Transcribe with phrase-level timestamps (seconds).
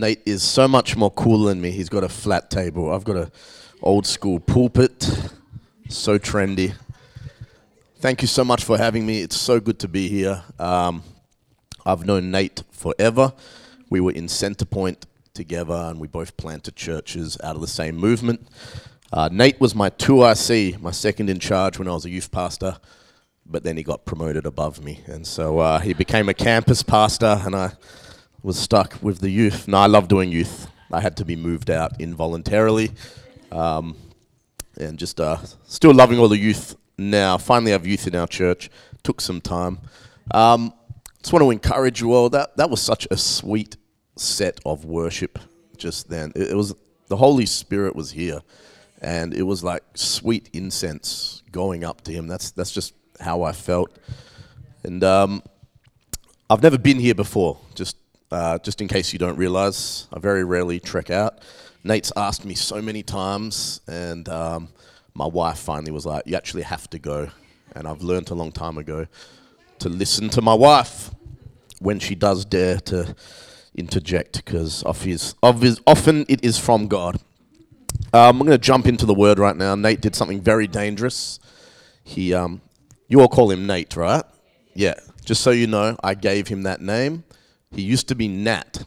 [0.00, 1.70] Nate is so much more cool than me.
[1.70, 2.92] He's got a flat table.
[2.92, 3.30] I've got a
[3.82, 5.10] old school pulpit.
[5.88, 6.74] So trendy.
[8.00, 9.22] Thank you so much for having me.
[9.22, 10.44] It's so good to be here.
[10.58, 11.02] Um,
[11.84, 13.32] I've known Nate forever.
[13.90, 15.04] We were in Centerpoint
[15.34, 18.46] together, and we both planted churches out of the same movement.
[19.12, 22.76] Uh, Nate was my 2IC, my second in charge when I was a youth pastor,
[23.46, 25.00] but then he got promoted above me.
[25.06, 27.72] And so uh, he became a campus pastor, and I
[28.42, 29.68] was stuck with the youth.
[29.68, 30.68] No, I love doing youth.
[30.92, 32.90] I had to be moved out involuntarily.
[33.50, 33.96] Um,
[34.78, 37.38] and just uh, still loving all the youth now.
[37.38, 38.70] Finally, have youth in our church.
[39.02, 39.78] Took some time.
[40.32, 40.72] Um,
[41.20, 42.28] just want to encourage you all.
[42.30, 43.76] That that was such a sweet
[44.16, 45.38] set of worship
[45.76, 46.32] just then.
[46.34, 46.74] It, it was
[47.08, 48.40] the Holy Spirit was here,
[49.00, 52.26] and it was like sweet incense going up to Him.
[52.28, 53.96] That's that's just how I felt.
[54.84, 55.42] And um,
[56.48, 57.58] I've never been here before.
[57.74, 57.96] Just
[58.30, 61.40] uh, just in case you don't realize, I very rarely trek out.
[61.84, 64.68] Nate's asked me so many times, and um,
[65.14, 67.28] my wife finally was like, "You actually have to go."
[67.74, 69.06] And I've learned a long time ago
[69.78, 71.10] to listen to my wife
[71.80, 73.14] when she does dare to
[73.76, 77.16] interject, because often it is from God.
[78.12, 79.74] Um, I'm going to jump into the word right now.
[79.74, 81.38] Nate did something very dangerous.
[82.02, 82.60] He, um,
[83.06, 84.24] you all call him Nate, right?
[84.74, 84.94] Yeah.
[85.24, 87.24] Just so you know, I gave him that name.
[87.70, 88.84] He used to be Nat,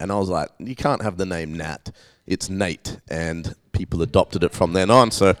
[0.00, 1.90] and I was like, you can't have the name Nat
[2.26, 5.10] it's Nate, and people adopted it from then on.
[5.10, 5.34] So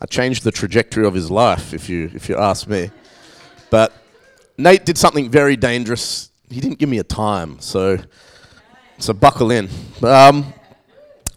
[0.00, 2.90] I changed the trajectory of his life, if you if you ask me.
[3.70, 3.92] But
[4.58, 6.30] Nate did something very dangerous.
[6.50, 7.98] He didn't give me a time, so
[8.98, 9.68] so buckle in.
[10.02, 10.52] Um,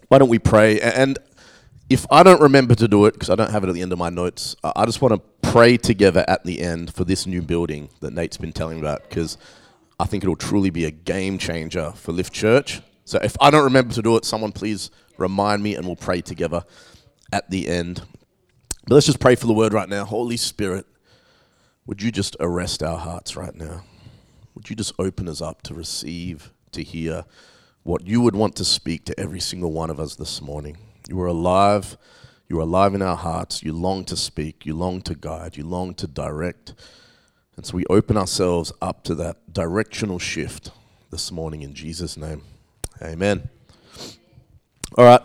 [0.09, 0.79] why don't we pray?
[0.81, 1.17] And
[1.89, 3.93] if I don't remember to do it, because I don't have it at the end
[3.93, 7.41] of my notes, I just want to pray together at the end for this new
[7.41, 9.37] building that Nate's been telling about, because
[9.99, 12.81] I think it'll truly be a game changer for Lift Church.
[13.05, 16.21] So if I don't remember to do it, someone please remind me and we'll pray
[16.21, 16.63] together
[17.31, 18.01] at the end.
[18.87, 20.05] But let's just pray for the word right now.
[20.05, 20.85] Holy Spirit,
[21.85, 23.83] would you just arrest our hearts right now?
[24.53, 27.25] Would you just open us up to receive, to hear
[27.83, 30.77] what you would want to speak to every single one of us this morning?
[31.07, 31.97] You are alive.
[32.49, 33.63] You are alive in our hearts.
[33.63, 34.65] You long to speak.
[34.65, 35.57] You long to guide.
[35.57, 36.73] You long to direct.
[37.57, 40.71] And so we open ourselves up to that directional shift
[41.09, 42.41] this morning in Jesus' name.
[43.01, 43.49] Amen.
[44.97, 45.21] All right.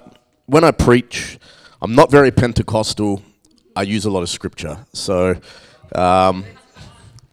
[0.47, 1.39] When I preach,
[1.83, 3.23] I'm not very Pentecostal.
[3.75, 4.87] I use a lot of scripture.
[4.93, 5.41] So
[5.95, 6.45] um,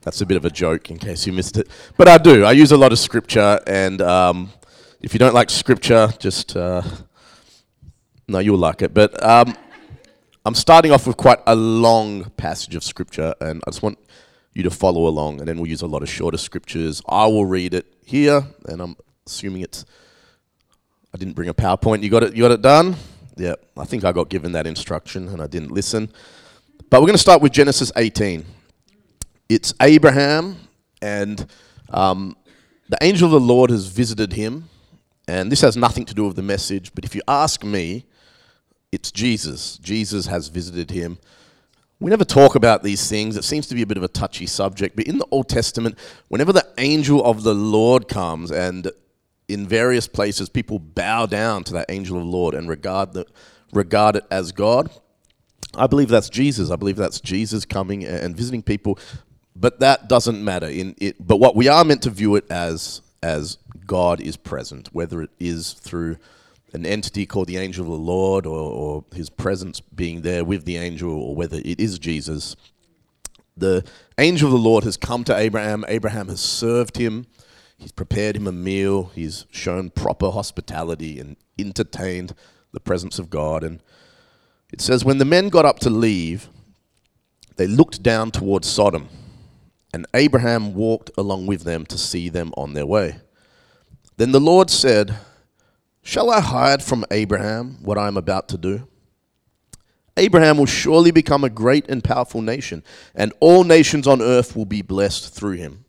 [0.02, 1.68] that's a bit of a joke in case you missed it.
[1.97, 2.44] But I do.
[2.44, 3.59] I use a lot of scripture.
[3.68, 4.52] And um,
[5.02, 6.56] if you don't like scripture, just.
[6.56, 6.81] Uh,
[8.28, 8.94] no, you'll like it.
[8.94, 9.56] But um,
[10.46, 13.35] I'm starting off with quite a long passage of scripture.
[13.40, 14.00] And I just want
[14.57, 15.40] you to follow along.
[15.40, 17.01] And then we'll use a lot of shorter scriptures.
[17.07, 18.44] I will read it here.
[18.66, 18.95] And I'm
[19.25, 19.85] assuming it's
[21.13, 22.03] I didn't bring a PowerPoint.
[22.03, 22.35] You got it.
[22.35, 22.96] You got it done.
[23.38, 26.12] Yeah, I think I got given that instruction and I didn't listen.
[26.90, 28.46] But we're going to start with Genesis 18.
[29.50, 30.57] It's Abraham,
[31.01, 31.46] and
[31.91, 32.35] um,
[32.90, 34.69] the angel of the Lord has visited him.
[35.28, 38.06] And this has nothing to do with the message, but if you ask me,
[38.91, 39.78] it's Jesus.
[39.78, 41.17] Jesus has visited him.
[42.00, 43.38] We never talk about these things.
[43.38, 44.96] It seems to be a bit of a touchy subject.
[44.96, 45.97] But in the Old Testament,
[46.28, 48.91] whenever the angel of the Lord comes and
[49.47, 53.25] in various places, people bow down to that angel of the Lord and regard, the,
[53.74, 54.91] regard it as God.
[55.74, 56.69] I believe that's Jesus.
[56.69, 59.00] I believe that's Jesus coming and visiting people.
[59.56, 60.68] But that doesn't matter.
[60.68, 64.90] In it, but what we are meant to view it as as God is present,
[64.94, 66.18] whether it is through
[66.78, 70.64] an entity called the angel of the Lord or, or his presence being there with
[70.66, 72.56] the angel, or whether it is Jesus.
[73.58, 73.84] The
[74.18, 75.84] angel of the Lord has come to Abraham.
[75.88, 77.26] Abraham has served him.
[77.78, 79.12] He's prepared him a meal.
[79.16, 82.34] He's shown proper hospitality and entertained
[82.72, 83.64] the presence of God.
[83.64, 83.82] And
[84.72, 86.50] it says, when the men got up to leave,
[87.56, 89.09] they looked down towards Sodom,
[89.91, 93.18] and Abraham walked along with them to see them on their way.
[94.18, 95.16] Then the Lord said,
[96.08, 98.88] Shall I hide from Abraham what I am about to do?
[100.16, 102.82] Abraham will surely become a great and powerful nation,
[103.14, 105.84] and all nations on earth will be blessed through him.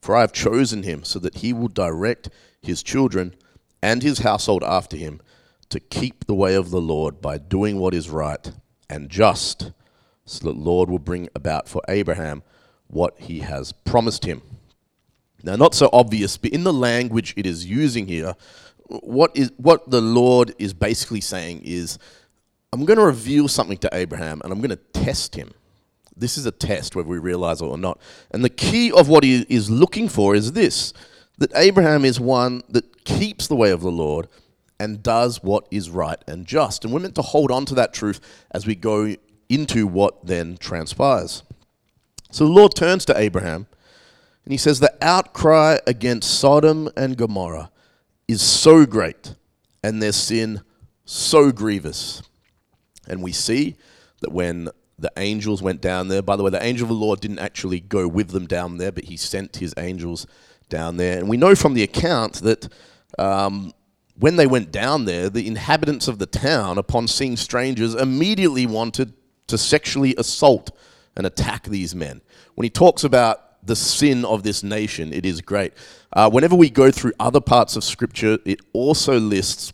[0.00, 2.30] For I have chosen him so that he will direct
[2.62, 3.34] his children
[3.82, 5.20] and his household after him
[5.70, 8.52] to keep the way of the Lord by doing what is right
[8.88, 9.72] and just,
[10.26, 12.44] so that the Lord will bring about for Abraham
[12.86, 14.42] what he has promised him.
[15.42, 18.36] Now, not so obvious, but in the language it is using here,
[18.90, 21.98] what is what the Lord is basically saying is,
[22.72, 25.52] I'm going to reveal something to Abraham and I'm going to test him.
[26.16, 28.00] This is a test, whether we realize it or not.
[28.30, 30.92] And the key of what he is looking for is this
[31.38, 34.28] that Abraham is one that keeps the way of the Lord
[34.78, 36.84] and does what is right and just.
[36.84, 38.20] And we're meant to hold on to that truth
[38.50, 39.14] as we go
[39.48, 41.42] into what then transpires.
[42.30, 43.66] So the Lord turns to Abraham
[44.44, 47.70] and he says, The outcry against Sodom and Gomorrah
[48.30, 49.34] is so great
[49.82, 50.62] and their sin
[51.04, 52.22] so grievous.
[53.08, 53.76] And we see
[54.20, 54.68] that when
[54.98, 57.80] the angels went down there, by the way, the angel of the Lord didn't actually
[57.80, 60.26] go with them down there, but he sent his angels
[60.68, 61.18] down there.
[61.18, 62.68] And we know from the account that
[63.18, 63.72] um,
[64.16, 69.14] when they went down there, the inhabitants of the town, upon seeing strangers, immediately wanted
[69.48, 70.70] to sexually assault
[71.16, 72.20] and attack these men.
[72.54, 75.72] When he talks about the sin of this nation, it is great.
[76.12, 79.72] Uh, whenever we go through other parts of Scripture, it also lists,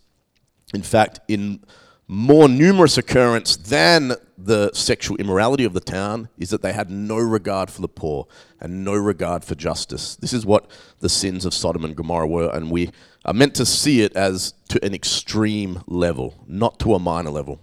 [0.74, 1.64] in fact, in
[2.08, 7.16] more numerous occurrence than the sexual immorality of the town is that they had no
[7.16, 8.28] regard for the poor
[8.60, 10.14] and no regard for justice.
[10.16, 12.90] This is what the sins of Sodom and Gomorrah were, and we
[13.24, 17.60] are meant to see it as to an extreme level, not to a minor level.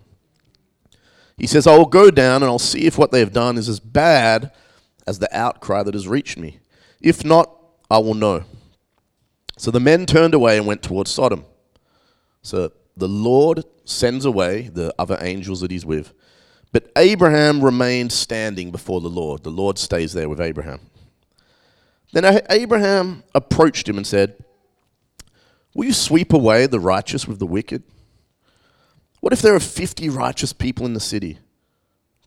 [1.38, 3.70] He says, I will go down and I'll see if what they have done is
[3.70, 4.52] as bad
[5.06, 6.60] as the outcry that has reached me.
[7.02, 7.50] If not,
[7.90, 8.44] I will know.
[9.58, 11.46] So the men turned away and went towards Sodom.
[12.42, 16.14] So the Lord sends away the other angels that he's with.
[16.72, 19.44] But Abraham remained standing before the Lord.
[19.44, 20.80] The Lord stays there with Abraham.
[22.14, 24.44] Then Abraham approached him and said,
[25.74, 27.84] Will you sweep away the righteous with the wicked?
[29.20, 31.40] What if there are 50 righteous people in the city?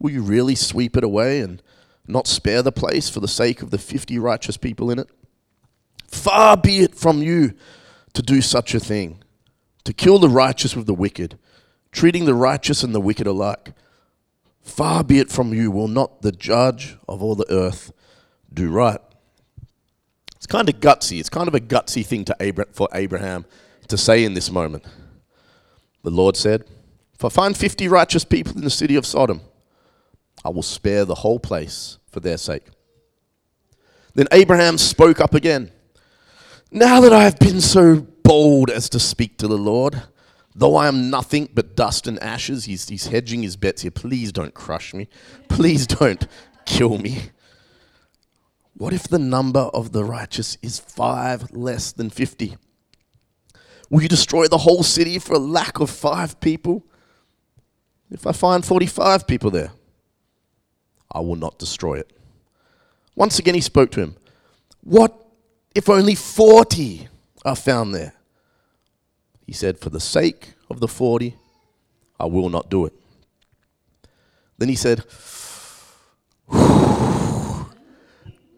[0.01, 1.63] Will you really sweep it away and
[2.09, 5.09] not spare the place for the sake of the 50 righteous people in it?
[6.09, 7.55] Far be it from you
[8.15, 9.23] to do such a thing
[9.85, 11.39] to kill the righteous with the wicked,
[11.93, 13.73] treating the righteous and the wicked alike.
[14.61, 17.93] Far be it from you, will not the judge of all the earth
[18.53, 19.01] do right?
[20.35, 21.21] It's kind of gutsy.
[21.21, 23.45] It's kind of a gutsy thing to Abra- for Abraham
[23.89, 24.85] to say in this moment.
[26.03, 26.65] The Lord said,
[27.15, 29.41] If I find 50 righteous people in the city of Sodom,
[30.47, 32.63] I will spare the whole place for their sake.
[34.15, 35.73] Then Abraham spoke up again.
[36.71, 40.05] Now that I have been so bold as to speak to the Lord.
[40.55, 43.91] Though I am nothing but dust and ashes, he's, he's hedging his bets here.
[43.91, 45.09] Please don't crush me.
[45.49, 46.29] Please don't
[46.65, 47.31] kill me.
[48.75, 52.57] What if the number of the righteous is five less than 50?
[53.91, 56.87] Will you destroy the whole city for a lack of five people?
[58.13, 59.73] If I find 45 people there,
[61.11, 62.11] I will not destroy it.
[63.15, 64.17] Once again, he spoke to him.
[64.83, 65.15] What
[65.75, 67.09] if only 40
[67.45, 68.13] are found there?
[69.47, 71.37] He said, For the sake of the 40,
[72.19, 72.93] I will not do it.
[74.59, 75.05] Then he said,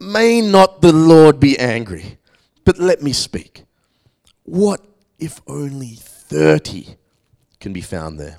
[0.01, 2.19] May not the Lord be angry,
[2.65, 3.65] but let me speak.
[4.45, 4.81] What
[5.19, 6.97] if only 30
[7.61, 8.39] can be found there?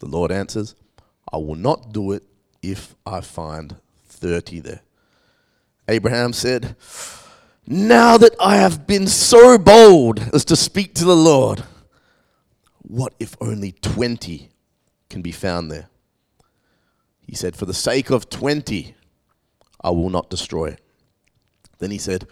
[0.00, 0.74] The Lord answers,
[1.32, 2.24] I will not do it
[2.62, 3.76] if I find
[4.06, 4.80] 30 there.
[5.88, 6.76] Abraham said,
[7.66, 11.64] now that I have been so bold as to speak to the Lord,
[12.82, 14.50] what if only 20
[15.08, 15.88] can be found there?
[17.26, 18.94] He said, For the sake of 20,
[19.82, 20.80] I will not destroy it.
[21.78, 22.26] Then he said,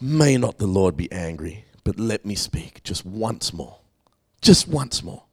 [0.00, 3.78] May not the Lord be angry, but let me speak just once more.
[4.40, 5.24] Just once more.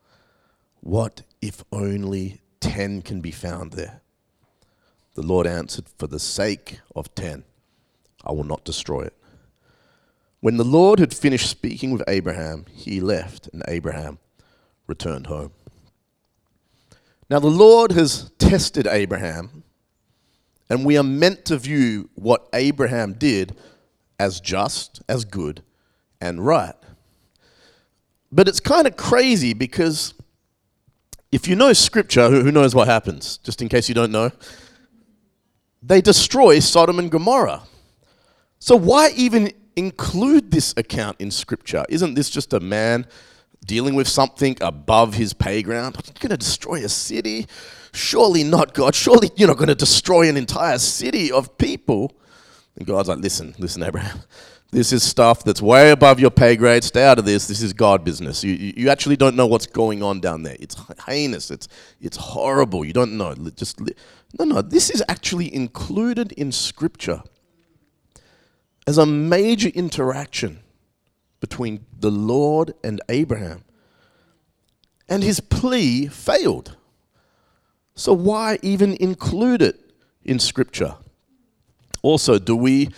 [0.82, 4.02] What if only 10 can be found there?
[5.16, 7.44] The Lord answered, For the sake of 10,
[8.24, 9.14] I will not destroy it.
[10.40, 14.20] When the Lord had finished speaking with Abraham, he left, and Abraham
[14.88, 15.52] returned home.
[17.30, 19.64] Now, the Lord has tested Abraham,
[20.70, 23.56] and we are meant to view what Abraham did
[24.20, 25.64] as just, as good,
[26.20, 26.76] and right.
[28.32, 30.14] But it's kind of crazy because
[31.32, 33.38] if you know scripture, who knows what happens?
[33.38, 34.32] Just in case you don't know,
[35.82, 37.64] they destroy Sodom and Gomorrah.
[38.60, 41.84] So, why even include this account in Scripture?
[41.90, 43.08] Isn't this just a man
[43.66, 45.96] dealing with something above his pay ground?
[45.98, 47.48] I'm going to destroy a city?
[47.94, 48.94] Surely not, God.
[48.94, 52.16] Surely you're not going to destroy an entire city of people.
[52.76, 54.22] And God's like, listen, listen, Abraham.
[54.72, 56.86] This is stuff that's way above your pay grade.
[56.86, 57.46] Stay out of this.
[57.48, 58.42] This is God business.
[58.42, 60.56] You, you actually don't know what's going on down there.
[60.62, 61.52] It's heinous.
[61.52, 61.68] It's,
[62.00, 62.86] it's horrible.
[62.86, 63.36] You don't know.
[63.56, 64.62] Just no, no.
[64.62, 67.22] This is actually included in Scripture
[68.88, 70.60] as a major interaction
[71.42, 73.66] between the Lord and Abraham.
[75.10, 76.78] And his plea failed.
[77.96, 79.92] So, why even include it
[80.24, 80.96] in Scripture?
[82.02, 82.90] Also, do we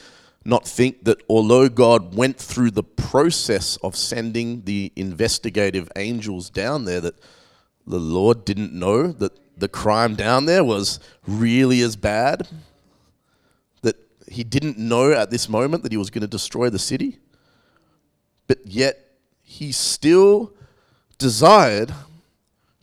[0.45, 6.85] not think that although God went through the process of sending the investigative angels down
[6.85, 7.15] there, that
[7.87, 12.47] the Lord didn't know that the crime down there was really as bad?
[13.81, 13.95] That
[14.27, 17.19] he didn't know at this moment that he was going to destroy the city?
[18.47, 18.99] But yet
[19.43, 20.53] he still
[21.17, 21.93] desired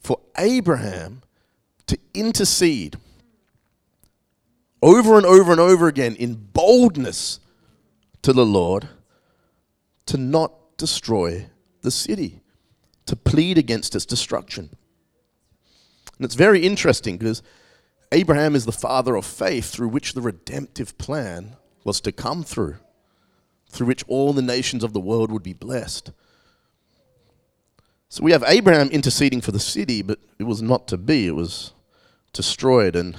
[0.02, 1.23] for Abraham
[1.87, 2.97] to intercede
[4.83, 7.40] over and over and over again in boldness
[8.23, 8.89] to the Lord
[10.07, 11.47] to not destroy
[11.83, 12.41] the city,
[13.07, 14.71] to plead against its destruction.
[16.17, 17.43] And it's very interesting because
[18.12, 22.77] Abraham is the father of faith through which the redemptive plan was to come through,
[23.69, 26.12] through which all the nations of the world would be blessed.
[28.09, 31.37] So we have Abraham interceding for the city, but it was not to be, it
[31.37, 31.73] was
[32.33, 32.97] destroyed.
[32.97, 33.17] And,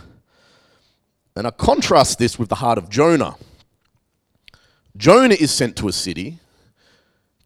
[1.35, 3.35] and I contrast this with the heart of Jonah.
[4.97, 6.39] Jonah is sent to a city,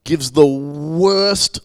[0.03, 1.59] gives the worst,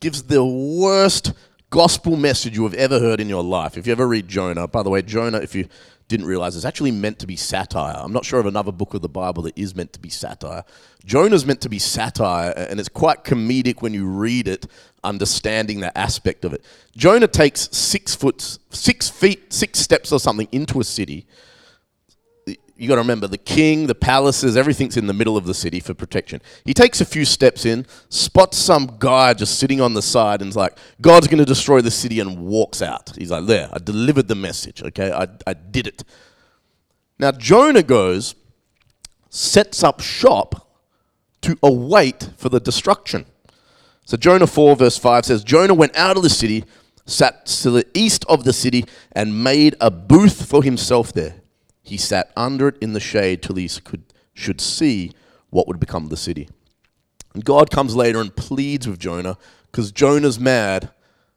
[0.00, 1.32] gives the worst
[1.70, 3.76] gospel message you have ever heard in your life.
[3.76, 5.68] If you ever read Jonah, by the way, Jonah, if you
[6.08, 7.96] didn't realize, is actually meant to be satire.
[7.98, 10.64] I'm not sure of another book of the Bible that is meant to be satire.
[11.04, 14.66] Jonah's meant to be satire, and it's quite comedic when you read it,
[15.02, 16.64] understanding that aspect of it.
[16.96, 21.26] Jonah takes six foot, six feet, six steps or something into a city
[22.76, 25.80] you got to remember the king, the palaces, everything's in the middle of the city
[25.80, 26.42] for protection.
[26.64, 30.56] He takes a few steps in, spots some guy just sitting on the side, and's
[30.56, 33.12] like, God's going to destroy the city, and walks out.
[33.16, 35.10] He's like, There, I delivered the message, okay?
[35.10, 36.04] I, I did it.
[37.18, 38.34] Now, Jonah goes,
[39.30, 40.70] sets up shop
[41.42, 43.24] to await for the destruction.
[44.04, 46.64] So, Jonah 4, verse 5 says, Jonah went out of the city,
[47.06, 51.40] sat to the east of the city, and made a booth for himself there
[51.86, 54.02] he sat under it in the shade till he could,
[54.34, 55.12] should see
[55.50, 56.48] what would become the city.
[57.32, 59.38] And God comes later and pleads with Jonah
[59.70, 60.90] because Jonah's mad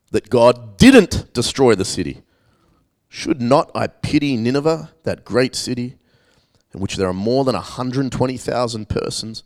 [0.09, 2.23] that God didn't destroy the city.
[3.09, 5.97] Should not I pity Nineveh, that great city,
[6.73, 9.43] in which there are more than 120,000 persons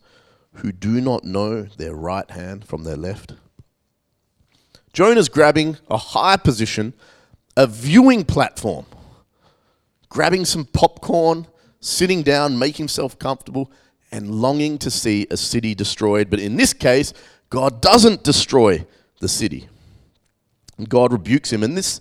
[0.54, 3.34] who do not know their right hand from their left?
[4.94, 6.94] Jonah's grabbing a high position,
[7.58, 8.86] a viewing platform
[10.14, 11.44] grabbing some popcorn,
[11.80, 13.72] sitting down, making himself comfortable,
[14.12, 16.30] and longing to see a city destroyed.
[16.30, 17.12] But in this case,
[17.50, 18.86] God doesn't destroy
[19.18, 19.68] the city.
[20.78, 21.64] And God rebukes him.
[21.64, 22.00] And this,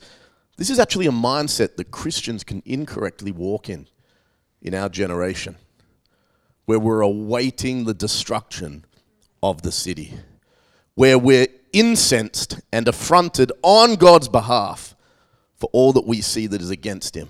[0.57, 3.87] this is actually a mindset that Christians can incorrectly walk in
[4.61, 5.55] in our generation,
[6.65, 8.85] where we're awaiting the destruction
[9.41, 10.13] of the city,
[10.93, 14.95] where we're incensed and affronted on God's behalf
[15.55, 17.29] for all that we see that is against him.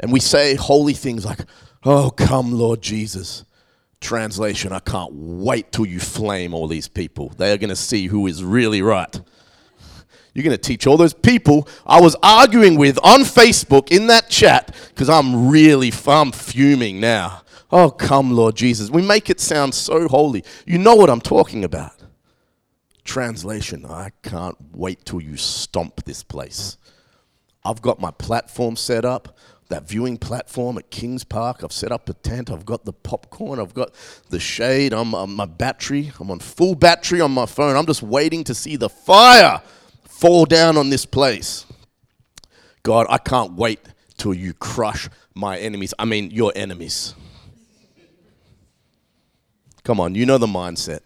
[0.00, 1.40] And we say holy things like,
[1.84, 3.44] Oh, come, Lord Jesus.
[4.00, 7.32] Translation, I can't wait till you flame all these people.
[7.36, 9.20] They are going to see who is really right.
[10.34, 14.28] You're going to teach all those people I was arguing with on Facebook in that
[14.28, 17.42] chat because I'm really I'm fuming now.
[17.70, 18.90] Oh, come, Lord Jesus.
[18.90, 20.44] We make it sound so holy.
[20.66, 21.92] You know what I'm talking about.
[23.04, 26.76] Translation, I can't wait till you stomp this place.
[27.64, 29.36] I've got my platform set up
[29.68, 31.62] that viewing platform at Kings Park.
[31.62, 32.50] I've set up a tent.
[32.50, 33.58] I've got the popcorn.
[33.58, 33.92] I've got
[34.30, 34.92] the shade.
[34.92, 36.12] I'm on my battery.
[36.20, 37.76] I'm on full battery on my phone.
[37.76, 39.60] I'm just waiting to see the fire
[40.04, 41.66] fall down on this place.
[42.82, 43.80] God, I can't wait
[44.16, 45.92] till you crush my enemies.
[45.98, 47.14] I mean, your enemies.
[49.82, 51.00] Come on, you know the mindset.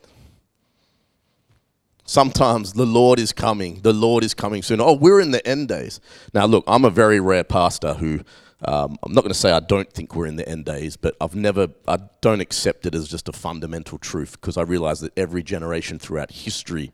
[2.04, 3.80] Sometimes the Lord is coming.
[3.82, 4.80] The Lord is coming soon.
[4.80, 6.00] Oh, we're in the end days.
[6.34, 8.20] Now, look, I'm a very rare pastor who
[8.64, 11.16] um, I'm not going to say I don't think we're in the end days, but
[11.20, 15.16] I've never, I don't accept it as just a fundamental truth because I realize that
[15.16, 16.92] every generation throughout history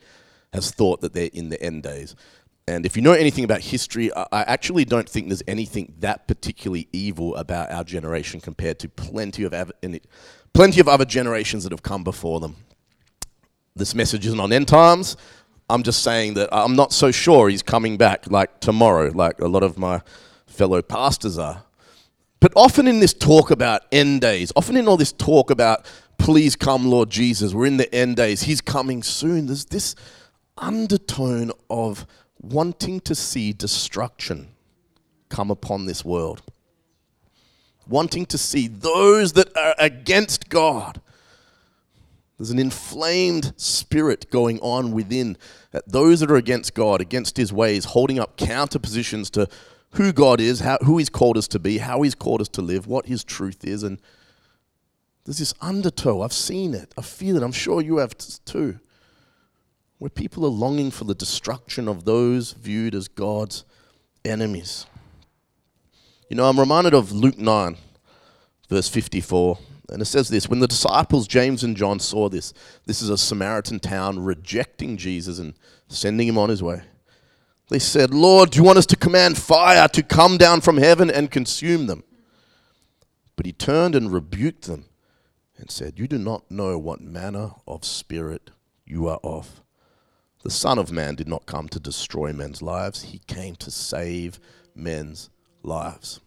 [0.53, 2.15] has thought that they're in the end days.
[2.69, 6.89] And if you know anything about history, I actually don't think there's anything that particularly
[6.93, 9.55] evil about our generation compared to plenty of
[10.53, 12.57] plenty of other generations that have come before them.
[13.77, 15.17] This message isn't on end times.
[15.71, 19.49] I'm just saying that I'm not so sure he's coming back like tomorrow, like a
[19.49, 20.01] lot of my
[20.57, 21.65] fellow pastors are.
[22.41, 25.87] But often in this talk about end days, often in all this talk about,
[26.19, 29.95] please come, Lord Jesus, we're in the end days, He's coming soon, there's this
[30.59, 32.07] undertone of
[32.41, 34.49] wanting to see destruction
[35.29, 36.43] come upon this world.
[37.89, 41.01] Wanting to see those that are against God.
[42.39, 45.37] There's an inflamed spirit going on within
[45.87, 49.49] those that are against God, against His ways, holding up counter positions to
[49.97, 52.63] who God is, how, who He's called us to be, how He's called us to
[52.63, 53.83] live, what His truth is.
[53.83, 54.01] And
[55.25, 56.23] There's this undertow.
[56.23, 56.93] I've seen it.
[56.97, 57.43] I feel it.
[57.43, 58.79] I'm sure you have too.
[59.99, 63.65] Where people are longing for the destruction of those viewed as God's
[64.25, 64.87] enemies.
[66.29, 67.77] You know, I'm reminded of Luke 9,
[68.69, 69.59] verse 54.
[69.91, 72.53] And it says this When the disciples, James and John, saw this,
[72.85, 75.55] this is a Samaritan town rejecting Jesus and
[75.89, 76.83] sending him on his way.
[77.69, 81.11] They said, Lord, do you want us to command fire to come down from heaven
[81.11, 82.05] and consume them?
[83.35, 84.87] But he turned and rebuked them
[85.57, 88.51] and said, You do not know what manner of spirit
[88.85, 89.63] you are of.
[90.43, 94.39] The Son of Man did not come to destroy men's lives, he came to save
[94.75, 95.29] men's
[95.65, 96.21] lives.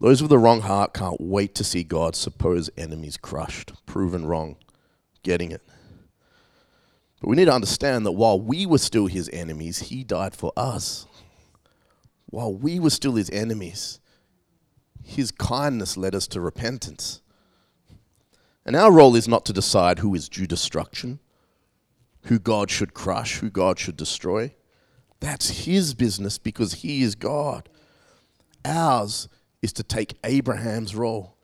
[0.00, 4.56] Those with the wrong heart can't wait to see God's supposed enemies crushed, proven wrong,
[5.22, 5.62] getting it.
[7.20, 10.52] But we need to understand that while we were still his enemies, he died for
[10.56, 11.06] us.
[12.26, 14.00] While we were still his enemies,
[15.02, 17.22] his kindness led us to repentance.
[18.66, 21.20] And our role is not to decide who is due destruction,
[22.24, 24.54] who God should crush, who God should destroy.
[25.20, 27.68] That's his business because he is God.
[28.64, 29.28] Ours
[29.62, 31.37] is to take Abraham's role.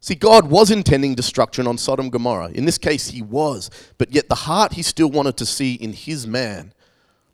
[0.00, 2.50] See, God was intending destruction on Sodom and Gomorrah.
[2.54, 3.70] In this case, he was.
[3.98, 6.72] But yet, the heart he still wanted to see in his man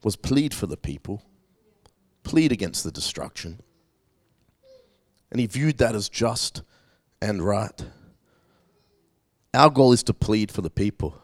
[0.02, 1.22] was plead for the people,
[2.24, 3.60] plead against the destruction.
[5.30, 6.62] And he viewed that as just
[7.22, 7.84] and right.
[9.54, 11.16] Our goal is to plead for the people.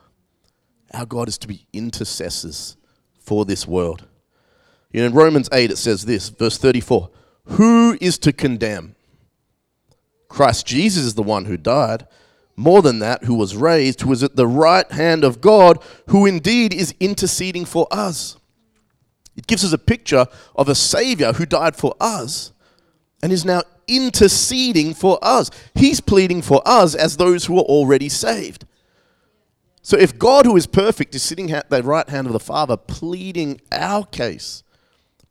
[0.94, 2.76] Our God is to be intercessors
[3.18, 4.06] for this world.
[4.92, 7.11] In Romans 8, it says this, verse 34
[7.44, 8.94] Who is to condemn?
[10.32, 12.06] Christ Jesus is the one who died.
[12.56, 16.24] More than that, who was raised, who is at the right hand of God, who
[16.24, 18.38] indeed is interceding for us.
[19.36, 22.52] It gives us a picture of a Savior who died for us
[23.22, 25.50] and is now interceding for us.
[25.74, 28.64] He's pleading for us as those who are already saved.
[29.83, 32.78] So if God, who is perfect, is sitting at the right hand of the Father,
[32.78, 34.62] pleading our case,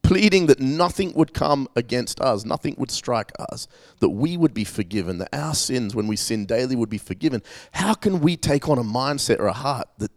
[0.04, 3.68] pleading that nothing would come against us, nothing would strike us,
[4.00, 7.42] that we would be forgiven, that our sins, when we sin daily, would be forgiven,
[7.72, 10.12] how can we take on a mindset or a heart that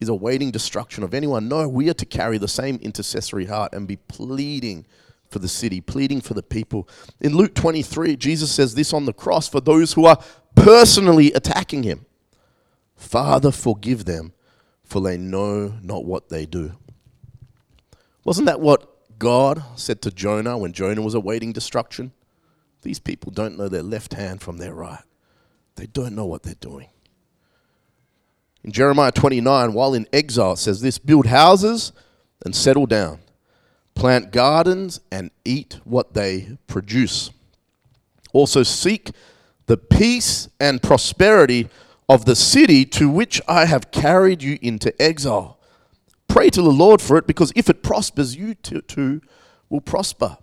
[0.00, 1.48] is awaiting destruction of anyone?
[1.48, 4.86] No, we are to carry the same intercessory heart and be pleading
[5.30, 6.88] for the city, pleading for the people.
[7.20, 10.18] In Luke 23, Jesus says this on the cross for those who are
[10.56, 12.06] personally attacking him.
[12.96, 14.32] Father, forgive them,
[14.82, 16.72] for they know not what they do.
[18.24, 22.12] Wasn't that what God said to Jonah when Jonah was awaiting destruction?
[22.82, 25.02] These people don't know their left hand from their right.
[25.76, 26.88] They don't know what they're doing.
[28.62, 31.92] In Jeremiah 29, while in exile, it says this build houses
[32.44, 33.20] and settle down,
[33.94, 37.30] plant gardens and eat what they produce.
[38.32, 39.10] Also, seek
[39.66, 41.68] the peace and prosperity
[42.08, 45.59] of the city to which I have carried you into exile.
[46.30, 49.20] Pray to the Lord for it, because if it prospers, you too
[49.68, 50.38] will prosper.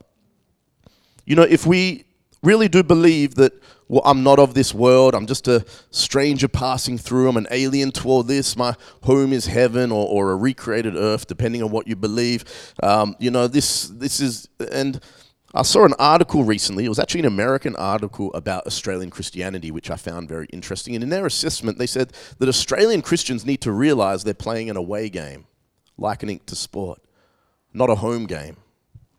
[1.25, 2.05] You know, if we
[2.43, 3.53] really do believe that
[3.87, 7.91] well, I'm not of this world, I'm just a stranger passing through, I'm an alien
[7.93, 11.87] to all this, my home is heaven or, or a recreated earth, depending on what
[11.87, 12.43] you believe.
[12.83, 14.99] Um, you know, this, this is, and
[15.53, 19.89] I saw an article recently, it was actually an American article about Australian Christianity, which
[19.89, 20.93] I found very interesting.
[20.93, 24.75] And in their assessment, they said that Australian Christians need to realize they're playing an
[24.75, 25.47] away game,
[25.97, 27.01] likening to sport,
[27.73, 28.57] not a home game,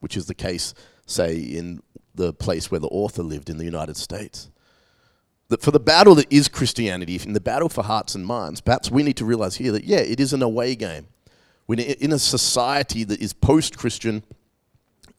[0.01, 0.75] which is the case,
[1.07, 1.83] say, in
[2.15, 4.51] the place where the author lived in the United States.
[5.49, 8.91] That for the battle that is Christianity, in the battle for hearts and minds, perhaps
[8.91, 11.07] we need to realize here that, yeah, it is an away game.
[11.67, 14.25] We're in a society that is post Christian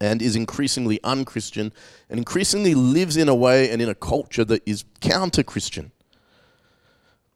[0.02, 1.74] and is increasingly unchristian
[2.10, 5.92] and increasingly lives in a way and in a culture that is counter Christian.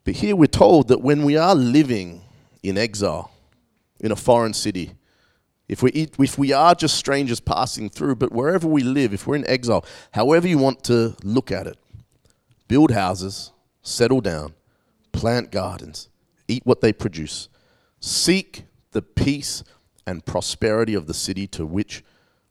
[0.04, 2.22] But here we're told that when we are living
[2.62, 3.33] in exile
[4.04, 4.92] in a foreign city,
[5.68, 9.38] if we, if we are just strangers passing through, but wherever we live, if we're
[9.38, 11.80] in exile, however you want to look at it,
[12.68, 14.54] build houses, settle down,
[15.14, 16.10] plant gardens,
[16.48, 17.48] eat what they produce,
[18.02, 19.64] seek the peace
[20.06, 22.04] and prosperity of the city to which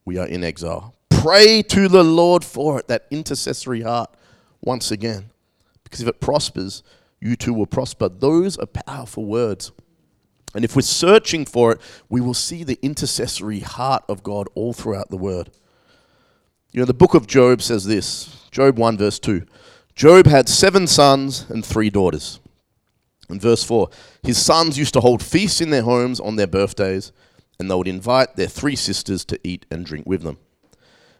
[0.05, 0.95] we are in exile.
[1.11, 4.11] Pray to the Lord for it, that intercessory heart,
[4.63, 5.31] once again.
[5.85, 6.83] Because if it prospers,
[7.21, 8.09] you too will prosper.
[8.09, 9.71] Those are powerful words.
[10.55, 14.73] And if we're searching for it, we will see the intercessory heart of God all
[14.73, 15.51] throughout the word.
[16.73, 19.47] You know, the book of Job says this Job 1, verse 2.
[19.95, 22.41] Job had seven sons and three daughters.
[23.29, 23.89] In verse 4,
[24.23, 27.13] his sons used to hold feasts in their homes on their birthdays
[27.59, 30.39] and they would invite their three sisters to eat and drink with them.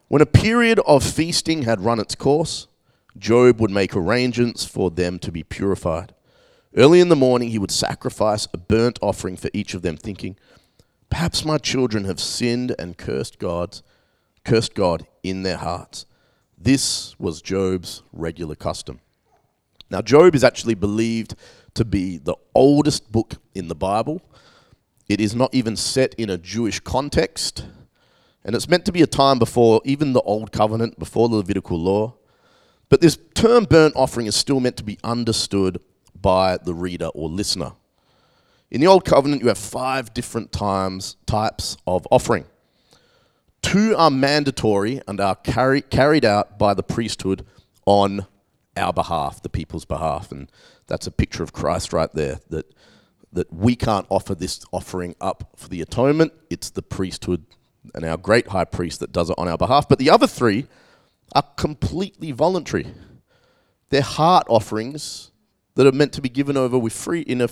[0.09, 2.67] When a period of feasting had run its course,
[3.17, 6.15] Job would make arrangements for them to be purified.
[6.75, 10.37] Early in the morning, he would sacrifice a burnt offering for each of them, thinking,
[11.11, 13.81] Perhaps my children have sinned and cursed God,
[14.45, 16.07] cursed God in their hearts.
[16.57, 19.01] This was Job's regular custom.
[19.91, 21.35] Now, Job is actually believed
[21.75, 24.23] to be the oldest book in the Bible.
[25.07, 27.67] It is not even set in a Jewish context,
[28.43, 31.79] and it's meant to be a time before even the Old Covenant, before the Levitical
[31.79, 32.15] law.
[32.89, 35.79] But this term burnt offering is still meant to be understood
[36.23, 37.73] by the reader or listener.
[38.71, 42.47] In the Old Covenant, you have five different times, types of offering.
[43.61, 47.45] Two are mandatory and are carry, carried out by the priesthood
[47.85, 48.27] on
[48.77, 50.33] our behalf, the people's behalf.
[50.33, 50.51] And
[50.87, 52.73] that's a picture of Christ right there, that,
[53.33, 56.33] that we can't offer this offering up for the atonement.
[56.49, 57.45] It's the priesthood
[57.95, 59.89] and our great high priest that does it on our behalf.
[59.89, 60.67] But the other three
[61.35, 62.87] are completely voluntary.
[63.91, 65.32] They're heart offerings
[65.75, 67.49] that are meant to be given over with free, in a,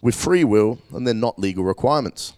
[0.00, 2.34] with free will, and they're not legal requirements.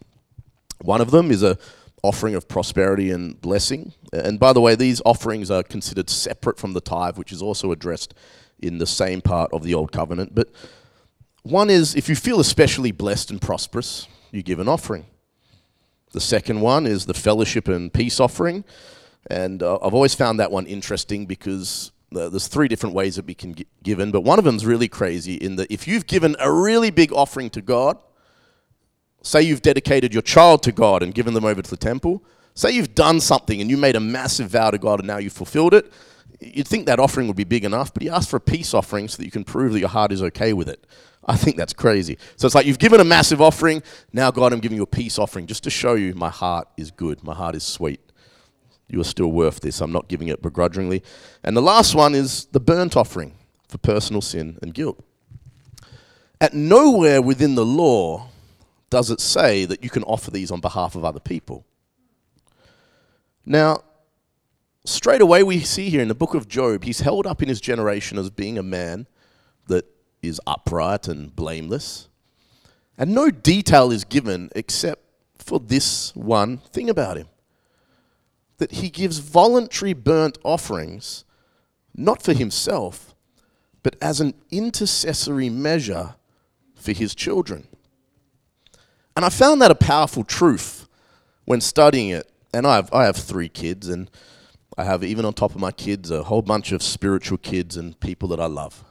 [0.82, 1.58] One of them is a
[2.02, 3.92] offering of prosperity and blessing.
[4.12, 7.72] And by the way, these offerings are considered separate from the tithe, which is also
[7.72, 8.14] addressed
[8.60, 10.34] in the same part of the Old Covenant.
[10.34, 10.48] But
[11.42, 15.06] one is if you feel especially blessed and prosperous, you give an offering.
[16.12, 18.64] The second one is the fellowship and peace offering.
[19.28, 23.26] And uh, I've always found that one interesting because Uh, there's three different ways that
[23.26, 26.06] we can get given, but one of them is really crazy in that if you've
[26.06, 27.98] given a really big offering to God,
[29.22, 32.22] say you've dedicated your child to God and given them over to the temple,
[32.54, 35.32] say you've done something and you made a massive vow to God and now you've
[35.32, 35.92] fulfilled it,
[36.40, 39.08] you'd think that offering would be big enough, but he asked for a peace offering
[39.08, 40.86] so that you can prove that your heart is okay with it.
[41.26, 42.18] I think that's crazy.
[42.36, 45.18] So it's like you've given a massive offering, now God, I'm giving you a peace
[45.18, 48.05] offering just to show you my heart is good, my heart is sweet
[48.88, 49.80] you are still worth this.
[49.80, 51.02] I'm not giving it begrudgingly.
[51.42, 53.34] And the last one is the burnt offering
[53.68, 55.02] for personal sin and guilt.
[56.40, 58.28] At nowhere within the law
[58.90, 61.64] does it say that you can offer these on behalf of other people.
[63.44, 63.82] Now,
[64.84, 67.60] straight away we see here in the book of Job, he's held up in his
[67.60, 69.06] generation as being a man
[69.66, 69.84] that
[70.22, 72.08] is upright and blameless.
[72.98, 75.02] And no detail is given except
[75.38, 77.28] for this one thing about him
[78.58, 81.24] that he gives voluntary burnt offerings,
[81.94, 83.14] not for himself,
[83.82, 86.14] but as an intercessory measure
[86.74, 87.68] for his children.
[89.14, 90.88] And I found that a powerful truth
[91.44, 92.30] when studying it.
[92.52, 94.10] And I have, I have three kids, and
[94.78, 97.98] I have, even on top of my kids, a whole bunch of spiritual kids and
[98.00, 98.84] people that I love.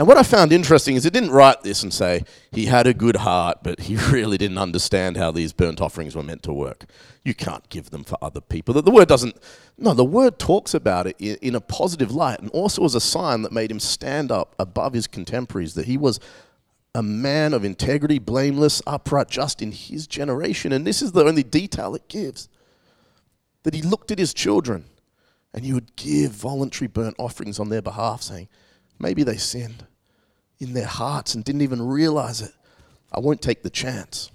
[0.00, 2.94] And what I found interesting is it didn't write this and say he had a
[2.94, 6.86] good heart, but he really didn't understand how these burnt offerings were meant to work.
[7.22, 8.72] You can't give them for other people.
[8.72, 9.36] The word doesn't,
[9.76, 13.42] no, the word talks about it in a positive light and also as a sign
[13.42, 16.18] that made him stand up above his contemporaries, that he was
[16.94, 20.72] a man of integrity, blameless, upright, just in his generation.
[20.72, 22.48] And this is the only detail it gives
[23.64, 24.86] that he looked at his children
[25.52, 28.48] and he would give voluntary burnt offerings on their behalf, saying,
[28.98, 29.86] Maybe they sinned
[30.60, 32.52] in their hearts and didn't even realize it.
[33.12, 34.30] I won't take the chance.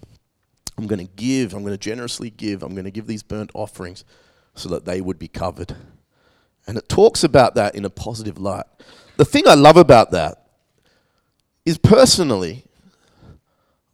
[0.78, 3.52] I'm going to give, I'm going to generously give, I'm going to give these burnt
[3.54, 4.04] offerings
[4.56, 5.76] so that they would be covered.
[6.68, 8.66] And it talks about that in a positive light.
[9.18, 10.48] The thing I love about that
[11.64, 12.66] is personally,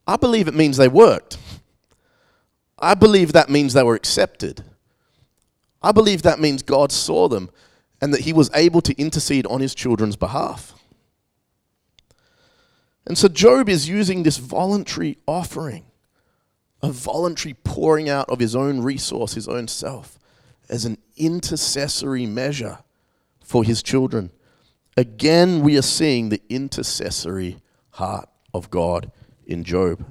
[0.07, 1.37] I believe it means they worked.
[2.79, 4.63] I believe that means they were accepted.
[5.83, 7.49] I believe that means God saw them
[8.01, 10.73] and that He was able to intercede on His children's behalf.
[13.05, 15.85] And so Job is using this voluntary offering,
[16.81, 20.19] a voluntary pouring out of his own resource, his own self,
[20.69, 22.79] as an intercessory measure
[23.43, 24.31] for his children.
[24.95, 27.57] Again, we are seeing the intercessory
[27.91, 29.11] heart of God
[29.45, 30.05] in Job.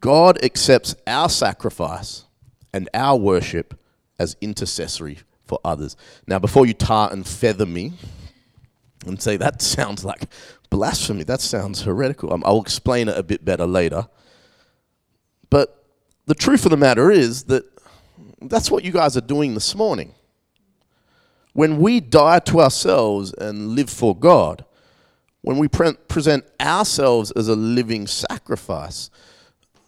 [0.00, 2.24] God accepts our sacrifice
[2.72, 3.78] and our worship
[4.18, 5.96] as intercessory for others.
[6.26, 7.92] Now, before you tar and feather me
[9.06, 10.24] and say that sounds like
[10.72, 11.22] blasphemy.
[11.22, 12.32] That sounds heretical.
[12.32, 14.08] Um, I'll explain it a bit better later.
[15.50, 15.84] But
[16.24, 17.64] the truth of the matter is that
[18.40, 20.14] that's what you guys are doing this morning.
[21.52, 24.64] When we die to ourselves and live for God,
[25.42, 29.10] when we pre- present ourselves as a living sacrifice,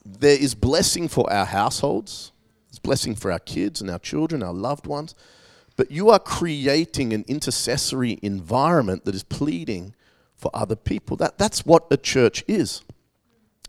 [0.05, 2.31] there is blessing for our households,
[2.69, 5.15] there's blessing for our kids and our children, our loved ones,
[5.77, 9.95] but you are creating an intercessory environment that is pleading
[10.37, 11.17] for other people.
[11.17, 12.83] That, that's what a church is.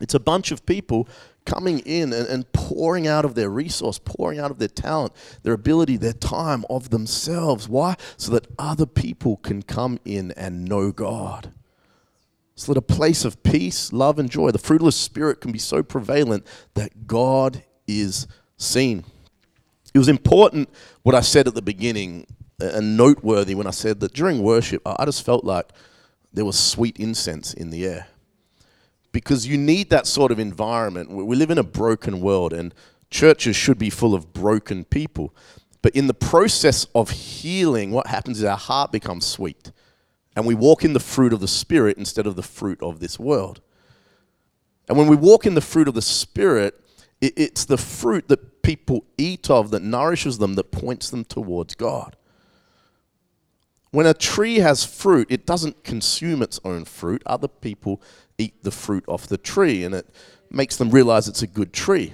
[0.02, 1.08] It's a bunch of people
[1.46, 5.54] coming in and, and pouring out of their resource, pouring out of their talent, their
[5.54, 7.70] ability, their time of themselves.
[7.70, 7.96] Why?
[8.18, 11.54] So that other people can come in and know God.
[12.56, 15.84] So that a place of peace, love, and joy, the fruitless Spirit can be so
[15.84, 19.04] prevalent that God is seen.
[19.94, 20.70] It was important
[21.04, 22.28] what I said at the beginning
[22.60, 25.70] and noteworthy when I said that during worship, I just felt like
[26.36, 28.08] there was sweet incense in the air
[29.16, 31.10] because you need that sort of environment.
[31.10, 32.74] We live in a broken world, and
[33.10, 35.34] churches should be full of broken people.
[35.82, 39.72] But in the process of healing, what happens is our heart becomes sweet,
[40.36, 43.18] and we walk in the fruit of the Spirit instead of the fruit of this
[43.18, 43.62] world.
[44.90, 46.78] And when we walk in the fruit of the Spirit,
[47.22, 52.18] it's the fruit that people eat of that nourishes them, that points them towards God.
[53.96, 57.24] When a tree has fruit, it doesn't consume its own fruit.
[57.26, 58.02] Other people
[58.38, 60.06] eat the fruit off the tree, and it
[60.52, 62.12] makes them realize it's a good tree.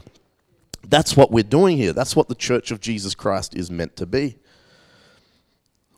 [0.88, 1.92] That's what we're doing here.
[1.92, 4.38] That's what the church of Jesus Christ is meant to be.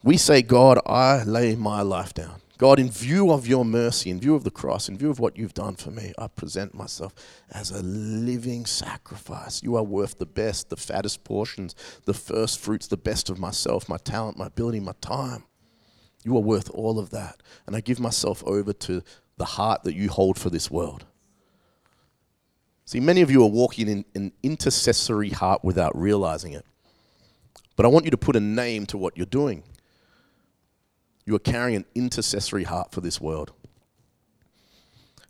[0.05, 2.39] We say, God, I lay my life down.
[2.57, 5.35] God, in view of your mercy, in view of the cross, in view of what
[5.35, 7.13] you've done for me, I present myself
[7.51, 9.61] as a living sacrifice.
[9.61, 13.89] You are worth the best, the fattest portions, the first fruits, the best of myself,
[13.89, 15.43] my talent, my ability, my time.
[16.23, 17.41] You are worth all of that.
[17.67, 19.03] And I give myself over to
[19.37, 21.05] the heart that you hold for this world.
[22.85, 26.65] See, many of you are walking in an intercessory heart without realizing it.
[27.75, 29.63] But I want you to put a name to what you're doing.
[31.25, 33.51] You are carrying an intercessory heart for this world.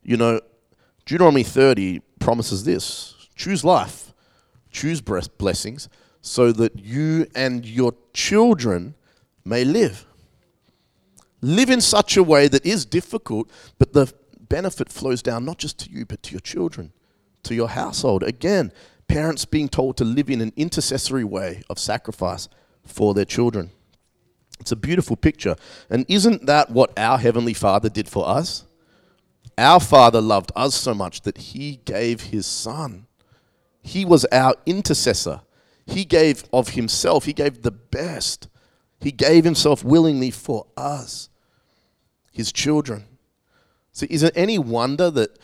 [0.01, 0.41] You know,
[1.06, 4.13] Deuteronomy 30 promises this choose life,
[4.71, 5.89] choose blessings,
[6.21, 8.95] so that you and your children
[9.45, 10.06] may live.
[11.43, 14.13] Live in such a way that is difficult, but the
[14.47, 16.93] benefit flows down not just to you, but to your children,
[17.43, 18.23] to your household.
[18.23, 18.71] Again,
[19.10, 22.47] parents being told to live in an intercessory way of sacrifice
[22.86, 23.71] for their children.
[24.62, 25.58] It's a beautiful picture.
[25.89, 28.63] And isn't that what our Heavenly Father did for us?
[29.58, 33.06] Our Father loved us so much that He gave His Son.
[33.82, 35.41] He was our intercessor.
[35.86, 38.47] He gave of Himself, He gave the best.
[39.01, 41.27] He gave Himself willingly for us
[42.34, 43.06] his children.
[43.93, 45.39] So, is it any wonder that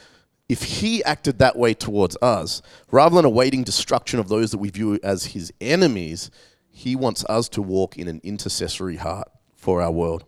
[0.49, 4.71] if he acted that way towards us, rather than awaiting destruction of those that we
[4.71, 6.31] view as his enemies,
[6.71, 10.25] he wants us to walk in an intercessory heart for our world?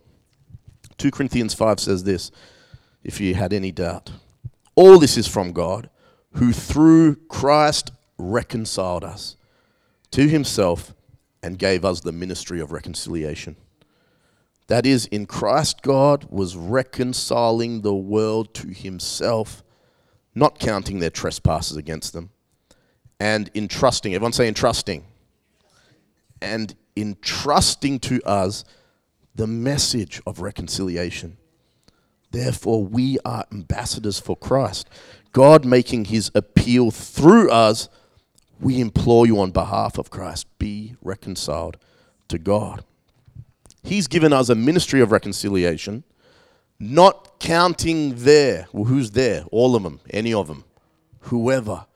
[0.98, 2.30] 2 Corinthians 5 says this,
[3.02, 4.12] if you had any doubt.
[4.76, 5.90] All this is from God,
[6.34, 9.36] who through Christ reconciled us
[10.12, 10.94] to himself
[11.42, 13.56] and gave us the ministry of reconciliation.
[14.72, 19.62] That is, in Christ, God was reconciling the world to himself,
[20.34, 22.30] not counting their trespasses against them,
[23.20, 25.04] and entrusting, everyone say entrusting,
[26.40, 28.64] and entrusting to us
[29.34, 31.36] the message of reconciliation.
[32.30, 34.88] Therefore, we are ambassadors for Christ.
[35.32, 37.90] God making his appeal through us,
[38.58, 41.76] we implore you on behalf of Christ be reconciled
[42.28, 42.86] to God.
[43.82, 46.04] He's given us a ministry of reconciliation,
[46.78, 48.66] not counting there.
[48.72, 49.44] Well, who's there?
[49.50, 50.64] All of them, any of them,
[51.20, 51.86] whoever.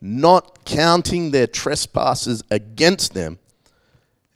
[0.00, 3.38] Not counting their trespasses against them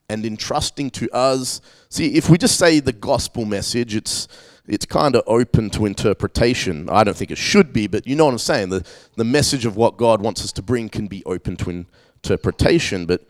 [0.09, 1.61] and entrusting to us.
[1.91, 4.29] See, if we just say the gospel message, it's
[4.67, 6.89] it's kind of open to interpretation.
[6.91, 8.69] I don't think it should be, but you know what I'm saying.
[8.69, 11.87] The, the message of what God wants us to bring can be open to
[12.23, 13.07] interpretation.
[13.07, 13.27] But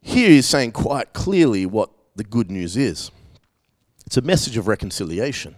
[0.00, 3.10] here he's saying quite clearly what the good news is.
[4.06, 5.56] It's a message of reconciliation.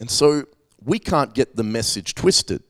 [0.00, 0.44] And so
[0.82, 2.62] we can't get the message twisted.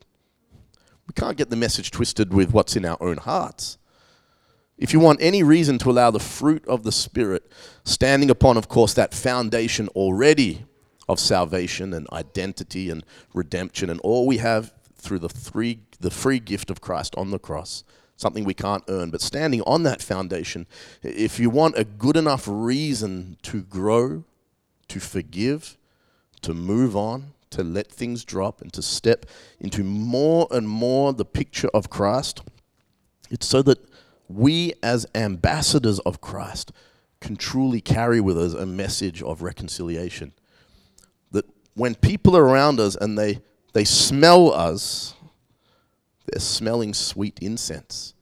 [1.07, 3.79] We can't get the message twisted with what's in our own hearts.
[4.77, 7.51] If you want any reason to allow the fruit of the Spirit,
[7.85, 10.65] standing upon, of course, that foundation already
[11.09, 16.39] of salvation and identity and redemption and all we have through the, three, the free
[16.39, 17.85] gift of Christ on the cross,
[18.21, 19.11] something we can't earn.
[19.11, 20.67] But standing on that foundation,
[21.03, 24.25] if you want a good enough reason to grow,
[24.89, 25.77] to forgive,
[26.43, 29.27] to move on, to let things drop, and to step
[29.59, 32.43] into more and more the picture of Christ,
[33.31, 33.79] it's so that
[34.29, 36.73] we, as ambassadors of Christ,
[37.21, 40.33] can truly carry with us a message of reconciliation.
[41.33, 43.41] That when people are around us and they,
[43.73, 45.15] they smell us,
[46.31, 48.15] they're smelling sweet incense.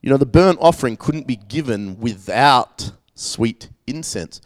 [0.00, 4.40] You know, the burnt offering couldn't be given without sweet incense.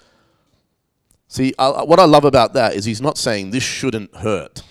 [1.28, 4.62] See, I, what I love about that is he's not saying this shouldn't hurt.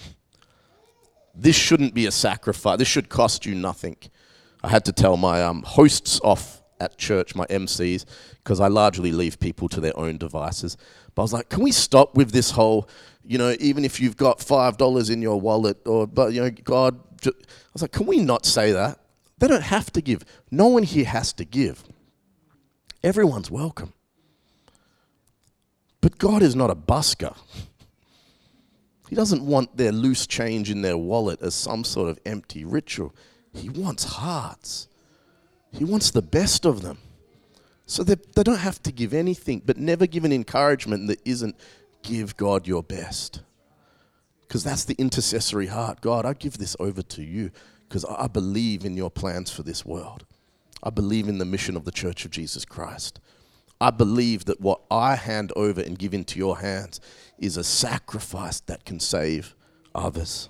[1.33, 2.77] This shouldn't be a sacrifice.
[2.77, 3.97] This should cost you nothing.
[4.63, 8.05] I had to tell my um, hosts off at church, my MCs,
[8.43, 10.77] because I largely leave people to their own devices.
[11.15, 12.89] But I was like, can we stop with this whole,
[13.23, 16.49] you know, even if you've got five dollars in your wallet, or but you know,
[16.49, 18.99] God, I was like, can we not say that?
[19.37, 20.23] They don't have to give.
[20.49, 21.83] No one here has to give.
[23.03, 23.93] Everyone's welcome.
[25.99, 27.35] But God is not a busker.
[29.09, 33.13] He doesn't want their loose change in their wallet as some sort of empty ritual.
[33.53, 34.87] He wants hearts.
[35.71, 36.97] He wants the best of them.
[37.85, 41.55] So they, they don't have to give anything, but never give an encouragement that isn't
[42.03, 43.41] give God your best.
[44.51, 46.01] Because that's the intercessory heart.
[46.01, 47.51] God, I give this over to you
[47.87, 50.25] because I believe in your plans for this world.
[50.83, 53.21] I believe in the mission of the Church of Jesus Christ.
[53.79, 56.99] I believe that what I hand over and give into your hands
[57.37, 59.55] is a sacrifice that can save
[59.95, 60.49] others.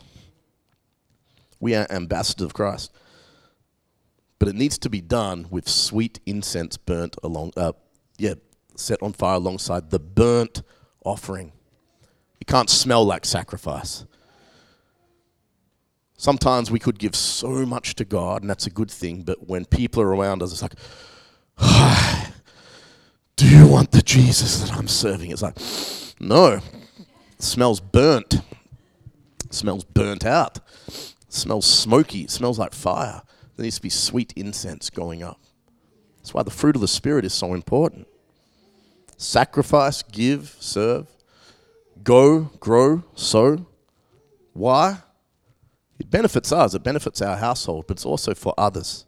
[1.59, 2.91] We are ambassadors of Christ.
[4.39, 7.73] But it needs to be done with sweet incense burnt along, uh,
[8.17, 8.33] yeah,
[8.75, 10.63] set on fire alongside the burnt
[11.05, 11.51] offering.
[12.41, 14.03] It can't smell like sacrifice.
[16.17, 19.65] Sometimes we could give so much to God, and that's a good thing, but when
[19.65, 20.75] people are around us, it's like,
[23.35, 25.31] do you want the Jesus that I'm serving?
[25.31, 25.57] It's like,
[26.19, 26.59] no.
[27.31, 28.35] It smells burnt.
[29.45, 30.59] It smells burnt out.
[30.87, 32.21] It smells smoky.
[32.21, 33.21] It smells like fire.
[33.55, 35.39] There needs to be sweet incense going up.
[36.17, 38.07] That's why the fruit of the Spirit is so important.
[39.17, 41.07] Sacrifice, give, serve,
[42.03, 43.65] go, grow, sow.
[44.53, 44.99] Why?
[45.99, 49.05] It benefits us, it benefits our household, but it's also for others.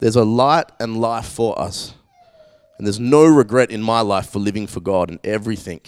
[0.00, 1.94] There's a light and life for us.
[2.78, 5.80] And there's no regret in my life for living for God and everything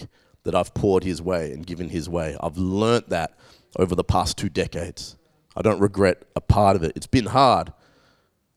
[0.43, 2.35] that I've poured His way and given His way.
[2.41, 3.37] I've learnt that
[3.77, 5.15] over the past two decades.
[5.55, 6.91] I don't regret a part of it.
[6.95, 7.71] It's been hard.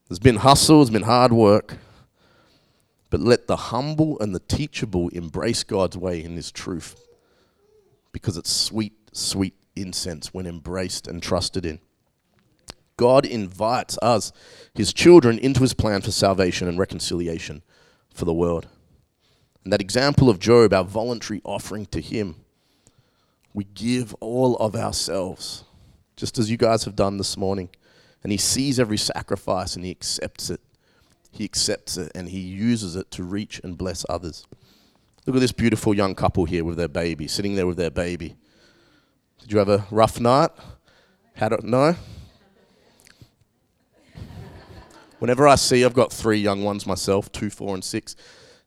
[0.09, 1.79] There's been hustle, it's been hard work.
[3.11, 7.04] But let the humble and the teachable embrace God's way in His truth
[8.15, 11.81] because it's sweet, sweet incense when embraced and trusted in.
[12.97, 14.33] God invites us,
[14.73, 17.63] His children, into His plan for salvation and reconciliation
[18.15, 18.69] for the world.
[19.65, 22.37] And that example of Job, our voluntary offering to Him,
[23.53, 25.65] we give all of ourselves,
[26.17, 27.69] just as you guys have done this morning.
[28.23, 30.61] And He sees every sacrifice and He accepts it.
[31.33, 34.47] He accepts it and He uses it to reach and bless others.
[35.27, 38.37] Look at this beautiful young couple here with their baby, sitting there with their baby.
[39.39, 40.51] Did you have a rough night?
[41.35, 41.65] Had it?
[41.65, 41.97] No?
[45.19, 48.15] Whenever I see, I've got three young ones myself, two, four, and six.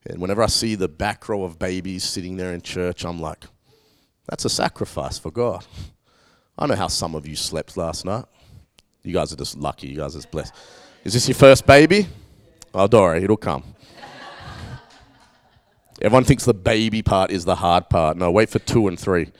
[0.07, 3.45] And whenever I see the back row of babies sitting there in church, I'm like,
[4.27, 5.65] that's a sacrifice for God.
[6.57, 8.25] I know how some of you slept last night.
[9.03, 9.87] You guys are just lucky.
[9.87, 10.53] You guys are blessed.
[11.03, 12.07] Is this your first baby?
[12.73, 13.63] Oh, don't it'll come.
[16.01, 18.17] Everyone thinks the baby part is the hard part.
[18.17, 19.31] No, wait for two and three.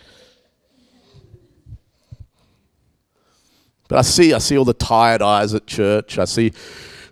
[3.88, 6.17] But I see, I see all the tired eyes at church.
[6.17, 6.52] I see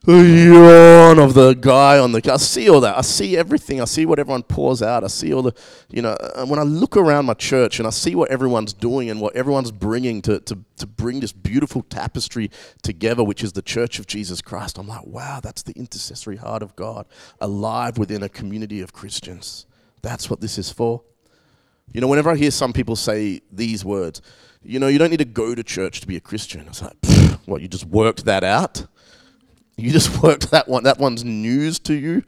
[0.05, 2.21] the yawn of the guy on the.
[2.31, 2.97] I see all that.
[2.97, 3.81] I see everything.
[3.81, 5.03] I see what everyone pours out.
[5.03, 5.53] I see all the,
[5.89, 9.09] you know, and when I look around my church and I see what everyone's doing
[9.09, 12.51] and what everyone's bringing to, to, to bring this beautiful tapestry
[12.83, 16.61] together, which is the church of Jesus Christ, I'm like, wow, that's the intercessory heart
[16.61, 17.07] of God
[17.41, 19.65] alive within a community of Christians.
[20.01, 21.01] That's what this is for.
[21.91, 24.21] You know, whenever I hear some people say these words,
[24.61, 26.67] you know, you don't need to go to church to be a Christian.
[26.67, 26.93] It's like,
[27.45, 28.85] what, you just worked that out?
[29.77, 30.83] You just worked that one.
[30.83, 32.23] That one's news to you.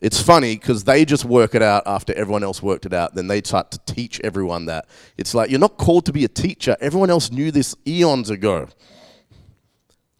[0.00, 3.14] It's funny because they just work it out after everyone else worked it out.
[3.14, 4.86] Then they start to teach everyone that.
[5.18, 6.76] It's like you're not called to be a teacher.
[6.80, 8.68] Everyone else knew this eons ago.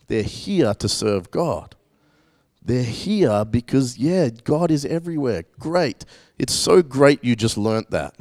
[0.08, 1.76] They're here to serve God.
[2.62, 5.44] They're here because, yeah, God is everywhere.
[5.58, 6.04] Great.
[6.38, 8.14] It's so great you just learnt that.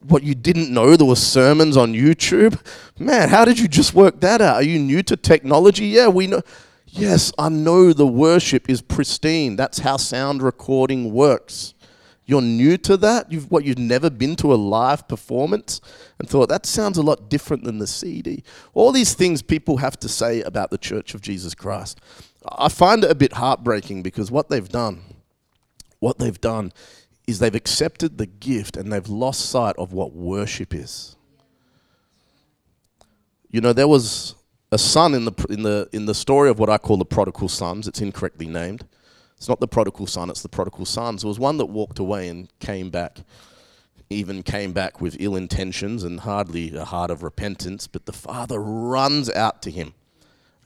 [0.00, 2.60] What you didn't know, there were sermons on YouTube.
[2.98, 4.56] Man, how did you just work that out?
[4.56, 5.86] Are you new to technology?
[5.86, 6.42] Yeah, we know.
[6.86, 9.56] Yes, I know the worship is pristine.
[9.56, 11.74] That's how sound recording works.
[12.24, 13.30] You're new to that.
[13.30, 15.80] You've what you've never been to a live performance
[16.18, 18.42] and thought that sounds a lot different than the CD.
[18.74, 22.00] All these things people have to say about the Church of Jesus Christ.
[22.50, 25.02] I find it a bit heartbreaking because what they've done,
[26.00, 26.72] what they've done
[27.28, 31.16] is they've accepted the gift and they've lost sight of what worship is.
[33.50, 34.34] You know, there was
[34.76, 37.48] a son in the, in, the, in the story of what I call the prodigal
[37.48, 37.88] sons.
[37.88, 38.84] It's incorrectly named.
[39.38, 41.22] It's not the prodigal son, it's the prodigal sons.
[41.22, 43.20] There was one that walked away and came back.
[44.10, 48.60] even came back with ill intentions and hardly a heart of repentance, but the father
[48.60, 49.94] runs out to him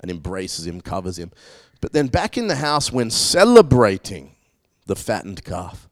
[0.01, 1.31] and embraces him, covers him.
[1.81, 4.35] But then back in the house, when celebrating
[4.87, 5.89] the fattened calf,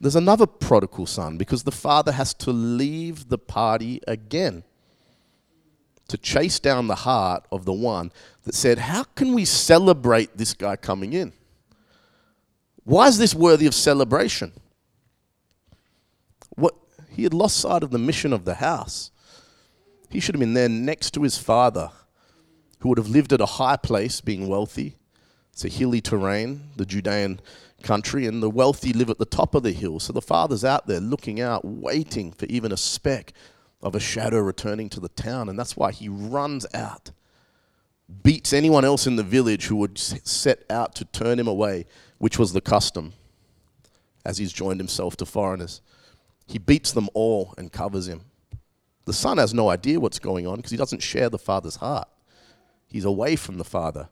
[0.00, 4.64] there's another prodigal son because the father has to leave the party again
[6.12, 10.52] to chase down the heart of the one that said, How can we celebrate this
[10.52, 11.32] guy coming in?
[12.84, 14.52] Why is this worthy of celebration?
[16.54, 16.74] What
[17.08, 19.10] he had lost sight of the mission of the house.
[20.10, 21.90] He should have been there next to his father,
[22.80, 24.96] who would have lived at a high place, being wealthy.
[25.54, 27.40] It's a hilly terrain, the Judean
[27.82, 29.98] country, and the wealthy live at the top of the hill.
[29.98, 33.32] So the father's out there looking out, waiting for even a speck
[33.82, 35.48] of a shadow returning to the town.
[35.48, 37.10] And that's why he runs out,
[38.22, 41.86] beats anyone else in the village who would set out to turn him away,
[42.18, 43.12] which was the custom
[44.24, 45.80] as he's joined himself to foreigners.
[46.46, 48.22] He beats them all and covers him.
[49.04, 52.08] The son has no idea what's going on because he doesn't share the father's heart.
[52.86, 54.08] He's away from the father.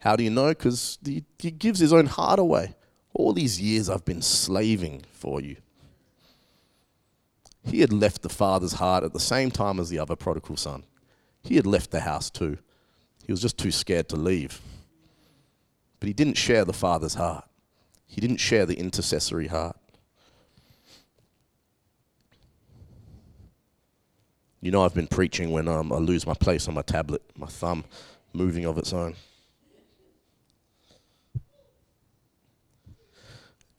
[0.00, 0.48] How do you know?
[0.48, 2.74] Because he, he gives his own heart away.
[3.14, 5.56] All these years I've been slaving for you.
[7.64, 10.84] He had left the father's heart at the same time as the other prodigal son.
[11.42, 12.58] He had left the house too.
[13.24, 14.60] He was just too scared to leave.
[16.00, 17.44] But he didn't share the father's heart,
[18.06, 19.76] he didn't share the intercessory heart.
[24.60, 27.46] You know, I've been preaching when um, I lose my place on my tablet, my
[27.46, 27.84] thumb
[28.32, 29.14] moving of its own.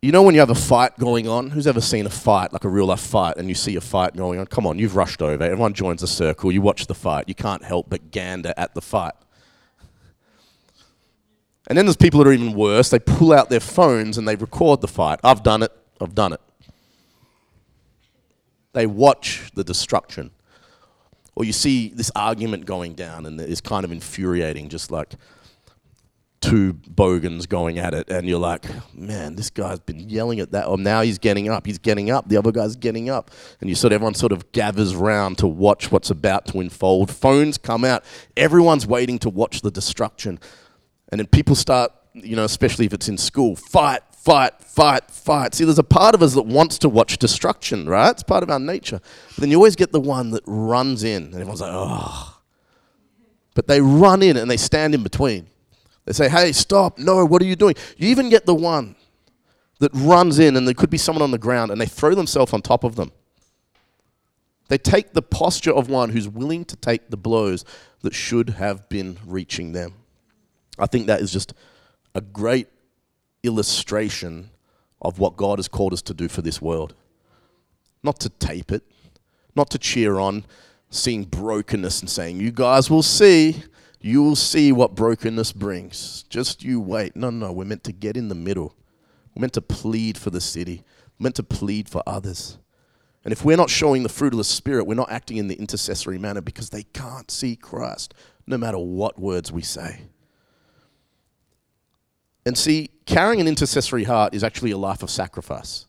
[0.01, 1.49] You know when you have a fight going on?
[1.49, 4.15] Who's ever seen a fight, like a real life fight, and you see a fight
[4.15, 4.45] going on?
[4.45, 5.43] Come on, you've rushed over.
[5.43, 6.53] Everyone joins a circle.
[6.53, 7.27] You watch the fight.
[7.27, 9.13] You can't help but gander at the fight.
[11.67, 12.89] And then there's people that are even worse.
[12.89, 15.19] They pull out their phones and they record the fight.
[15.21, 15.71] I've done it.
[15.99, 16.41] I've done it.
[18.71, 20.31] They watch the destruction.
[21.35, 25.15] Or you see this argument going down and it's kind of infuriating, just like
[26.41, 28.65] two bogans going at it, and you're like,
[28.95, 30.67] man, this guy's been yelling at that.
[30.67, 31.65] Or now he's getting up.
[31.65, 32.29] He's getting up.
[32.29, 35.47] The other guy's getting up, and you sort of everyone sort of gathers round to
[35.47, 37.11] watch what's about to unfold.
[37.11, 38.03] Phones come out.
[38.37, 40.39] Everyone's waiting to watch the destruction,
[41.11, 45.53] and then people start, you know, especially if it's in school, fight, fight, fight, fight.
[45.55, 48.11] See, there's a part of us that wants to watch destruction, right?
[48.11, 49.01] It's part of our nature.
[49.29, 52.37] But then you always get the one that runs in, and everyone's like, oh.
[53.55, 55.47] But they run in and they stand in between
[56.09, 56.97] they say, hey, stop.
[56.97, 57.75] No, what are you doing?
[57.95, 58.95] You even get the one
[59.77, 62.51] that runs in, and there could be someone on the ground, and they throw themselves
[62.51, 63.11] on top of them.
[64.69, 67.63] They take the posture of one who's willing to take the blows
[68.01, 69.93] that should have been reaching them.
[70.79, 71.53] I think that is just
[72.15, 72.69] a great
[73.43, 74.49] illustration
[75.03, 76.95] of what God has called us to do for this world.
[78.01, 78.81] Not to tape it,
[79.55, 80.45] not to cheer on,
[80.89, 83.61] seeing brokenness and saying, You guys will see.
[84.01, 86.23] You will see what brokenness brings.
[86.29, 87.15] Just you wait.
[87.15, 88.75] No, no, we're meant to get in the middle.
[89.35, 90.83] We're meant to plead for the city.
[91.17, 92.57] We're meant to plead for others.
[93.25, 95.55] And if we're not showing the fruit of the Spirit, we're not acting in the
[95.55, 98.13] intercessory manner because they can't see Christ,
[98.47, 100.03] no matter what words we say.
[102.45, 105.85] And see, carrying an intercessory heart is actually a life of sacrifice.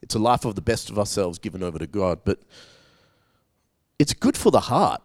[0.00, 2.20] It's a life of the best of ourselves given over to God.
[2.24, 2.38] But
[3.98, 5.02] it's good for the heart.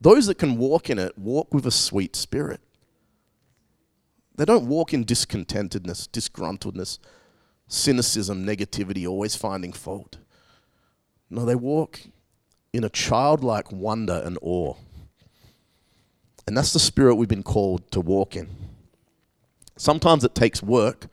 [0.00, 2.60] Those that can walk in it walk with a sweet spirit.
[4.36, 6.98] They don't walk in discontentedness, disgruntledness,
[7.68, 10.18] cynicism, negativity, always finding fault.
[11.30, 12.00] No, they walk
[12.72, 14.74] in a childlike wonder and awe.
[16.46, 18.50] And that's the spirit we've been called to walk in.
[19.76, 21.06] Sometimes it takes work,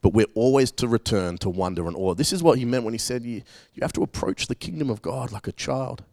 [0.00, 2.14] but we're always to return to wonder and awe.
[2.14, 3.42] This is what he meant when he said you,
[3.74, 6.04] you have to approach the kingdom of God like a child.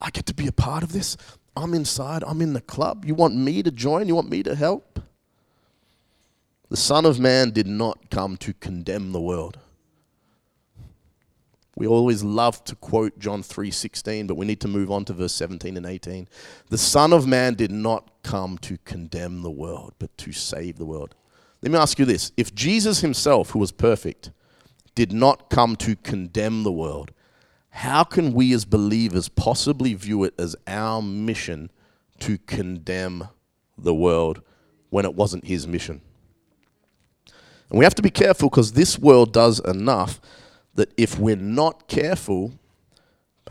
[0.00, 1.16] I get to be a part of this.
[1.56, 3.04] I'm inside, I'm in the club.
[3.04, 4.06] You want me to join?
[4.06, 5.00] You want me to help?
[6.70, 9.58] The Son of Man did not come to condemn the world.
[11.76, 15.32] We always love to quote John 3:16, but we need to move on to verse
[15.32, 16.28] 17 and 18.
[16.68, 20.84] The Son of Man did not come to condemn the world, but to save the
[20.84, 21.14] world.
[21.62, 22.32] Let me ask you this.
[22.36, 24.32] If Jesus himself, who was perfect,
[24.94, 27.12] did not come to condemn the world,
[27.78, 31.70] how can we as believers possibly view it as our mission
[32.18, 33.28] to condemn
[33.78, 34.42] the world
[34.90, 36.00] when it wasn't his mission?
[37.70, 40.20] And we have to be careful because this world does enough
[40.74, 42.54] that if we're not careful,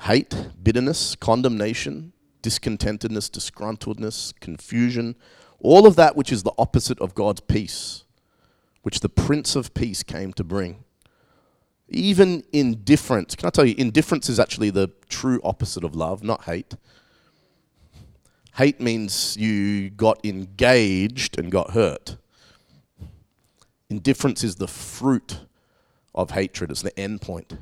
[0.01, 2.11] hate, bitterness, condemnation,
[2.43, 5.15] discontentedness, disgruntledness, confusion,
[5.59, 8.03] all of that which is the opposite of God's peace,
[8.81, 10.83] which the Prince of Peace came to bring.
[11.89, 13.35] Even indifference.
[13.35, 16.75] Can I tell you, indifference is actually the true opposite of love, not hate.
[18.55, 22.17] Hate means you got engaged and got hurt.
[23.89, 25.41] Indifference is the fruit
[26.13, 27.53] of hatred, it's the end point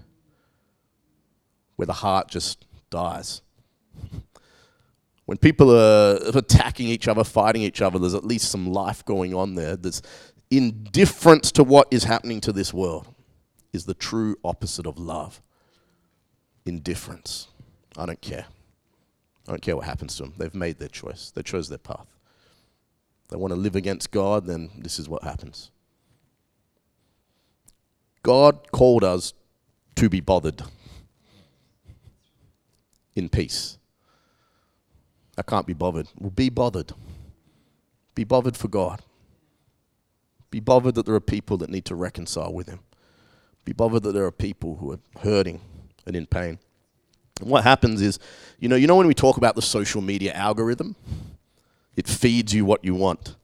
[1.76, 3.42] where the heart just dies.
[5.26, 9.34] When people are attacking each other, fighting each other, there's at least some life going
[9.34, 9.76] on there.
[9.76, 10.02] There's
[10.52, 13.15] indifference to what is happening to this world
[13.76, 15.42] is the true opposite of love.
[16.66, 17.50] Indifference.
[17.96, 18.46] I don't care.
[19.48, 20.34] I don't care what happens to them.
[20.38, 21.32] They've made their choice.
[21.36, 22.08] They chose their path.
[23.30, 25.70] They want to live against God, then this is what happens.
[28.24, 29.34] God called us
[29.96, 30.64] to be bothered
[33.16, 33.78] in peace.
[35.38, 36.08] I can't be bothered.
[36.20, 36.94] Well, be bothered.
[38.16, 39.02] Be bothered for God.
[40.50, 42.80] Be bothered that there are people that need to reconcile with Him.
[43.66, 45.60] Be bothered that there are people who are hurting
[46.06, 46.60] and in pain.
[47.42, 48.20] And what happens is,
[48.60, 50.96] you know, you know when we talk about the social media algorithm,
[51.96, 53.36] it feeds you what you want,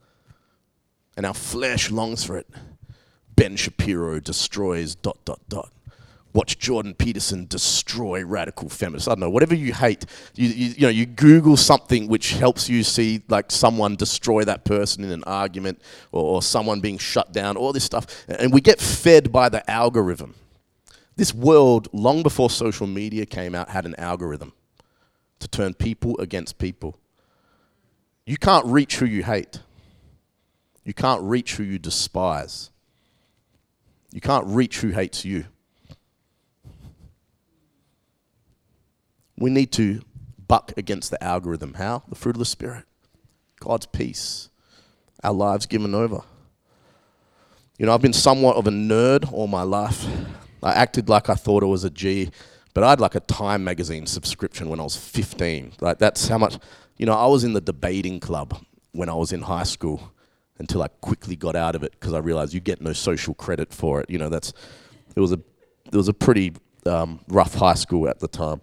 [1.18, 2.48] and our flesh longs for it.
[3.36, 5.72] Ben Shapiro destroys dot dot dot
[6.34, 9.08] watch Jordan Peterson destroy radical feminists.
[9.08, 10.06] I don't know, whatever you hate,
[10.36, 14.66] you, you, you, know, you Google something which helps you see like someone destroy that
[14.66, 18.06] person in an argument or, or someone being shut down, all this stuff.
[18.28, 20.36] And we get fed by the algorithm.
[21.16, 24.54] This world, long before social media came out, had an algorithm
[25.40, 26.98] to turn people against people.
[28.26, 29.60] You can't reach who you hate.
[30.84, 32.72] You can't reach who you despise.
[34.12, 35.46] You can't reach who hates you.
[39.42, 40.02] We need to
[40.48, 41.74] buck against the algorithm.
[41.74, 42.04] How?
[42.08, 42.86] The fruit of the Spirit,
[43.60, 44.50] God's peace,
[45.24, 46.22] our lives given over.
[47.80, 50.06] You know, I've been somewhat of a nerd all my life.
[50.62, 52.30] I acted like I thought I was a G,
[52.76, 55.74] but I had like a Time magazine subscription when I was 15.
[55.82, 56.60] Like, that's how much,
[56.98, 60.14] you know, I was in the debating club when I was in high school
[60.60, 63.74] until I quickly got out of it because I realized you get no social credit
[63.74, 64.10] for it.
[64.12, 64.54] You know, that's,
[65.16, 65.40] it was a,
[65.92, 66.54] it was a pretty
[66.86, 68.62] um, rough high school at the time.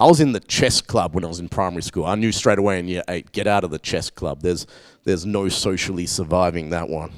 [0.00, 2.06] I was in the chess club when I was in primary school.
[2.06, 4.42] I knew straight away in year eight, get out of the chess club.
[4.42, 4.66] There's,
[5.04, 7.12] there's no socially surviving that one.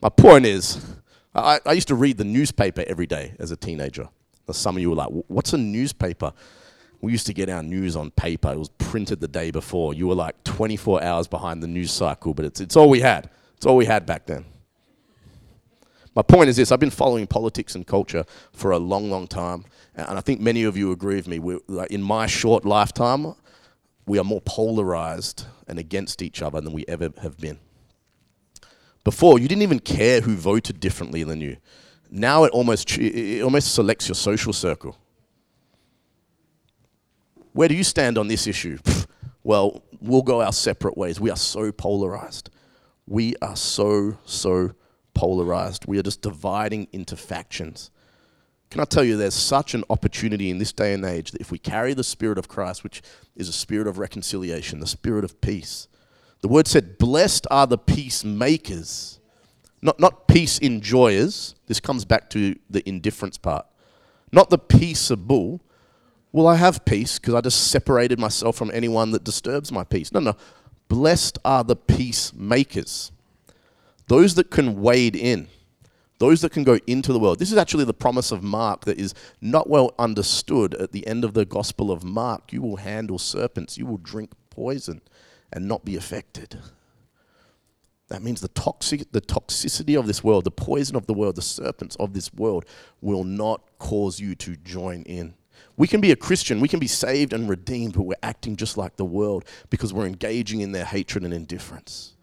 [0.00, 0.84] My point is,
[1.34, 4.08] I, I used to read the newspaper every day as a teenager.
[4.50, 6.32] Some of you were like, what's a newspaper?
[7.00, 8.50] We used to get our news on paper.
[8.50, 9.92] It was printed the day before.
[9.92, 13.28] You were like 24 hours behind the news cycle, but it's, it's all we had.
[13.56, 14.46] It's all we had back then.
[16.18, 19.64] My point is this I've been following politics and culture for a long, long time.
[19.94, 21.38] And I think many of you agree with me.
[21.38, 23.36] we like, in my short lifetime,
[24.04, 27.60] we are more polarized and against each other than we ever have been.
[29.04, 31.56] Before, you didn't even care who voted differently than you.
[32.10, 34.98] Now it almost, it almost selects your social circle.
[37.52, 38.78] Where do you stand on this issue?
[39.44, 41.20] well, we'll go our separate ways.
[41.20, 42.50] We are so polarized.
[43.06, 44.72] We are so, so
[45.18, 45.84] polarized.
[45.88, 47.90] We are just dividing into factions.
[48.70, 51.50] Can I tell you, there's such an opportunity in this day and age that if
[51.50, 53.02] we carry the Spirit of Christ, which
[53.34, 55.88] is a spirit of reconciliation, the spirit of peace,
[56.40, 59.18] the word said, Blessed are the peacemakers,
[59.82, 61.56] not, not peace enjoyers.
[61.66, 63.66] This comes back to the indifference part.
[64.30, 65.60] Not the peaceable.
[66.30, 70.12] Well, I have peace because I just separated myself from anyone that disturbs my peace.
[70.12, 70.36] No, no.
[70.86, 73.10] Blessed are the peacemakers,
[74.08, 75.48] those that can wade in
[76.18, 77.38] those that can go into the world.
[77.38, 81.24] This is actually the promise of Mark that is not well understood at the end
[81.24, 82.52] of the Gospel of Mark.
[82.52, 85.00] You will handle serpents, you will drink poison
[85.52, 86.58] and not be affected.
[88.08, 91.42] That means the, toxic, the toxicity of this world, the poison of the world, the
[91.42, 92.64] serpents of this world
[93.00, 95.34] will not cause you to join in.
[95.76, 98.76] We can be a Christian, we can be saved and redeemed, but we're acting just
[98.76, 102.14] like the world because we're engaging in their hatred and indifference.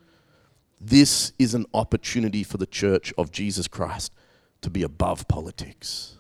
[0.80, 4.14] This is an opportunity for the church of Jesus Christ
[4.62, 6.18] to be above politics,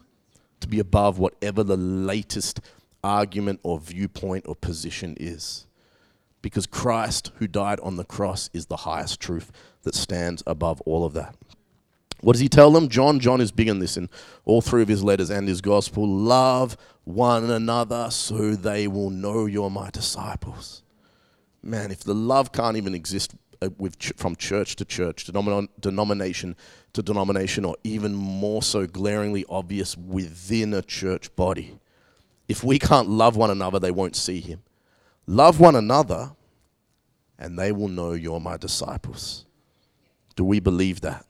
[0.60, 2.62] to be above whatever the latest
[3.04, 5.68] argument or viewpoint or position is.
[6.42, 9.52] Because Christ, who died on the cross, is the highest truth
[9.84, 11.36] that stands above all of that.
[12.22, 12.88] What does he tell them?
[12.88, 14.10] John, John is big on this in
[14.46, 16.08] all three of his letters and his gospel.
[16.08, 20.82] Love one another so they will know you're my disciples.
[21.62, 23.36] Man, if the love can't even exist
[23.66, 26.56] Uh, with ch- from church to church, denom- denomination
[26.94, 31.80] to denomination, or even more so glaringly obvious within a church body.
[32.48, 34.62] If we can't love one another, they won't see him.
[35.26, 36.32] Love one another,
[37.40, 39.46] and they will know you're my disciples.
[40.36, 41.26] Do we believe that?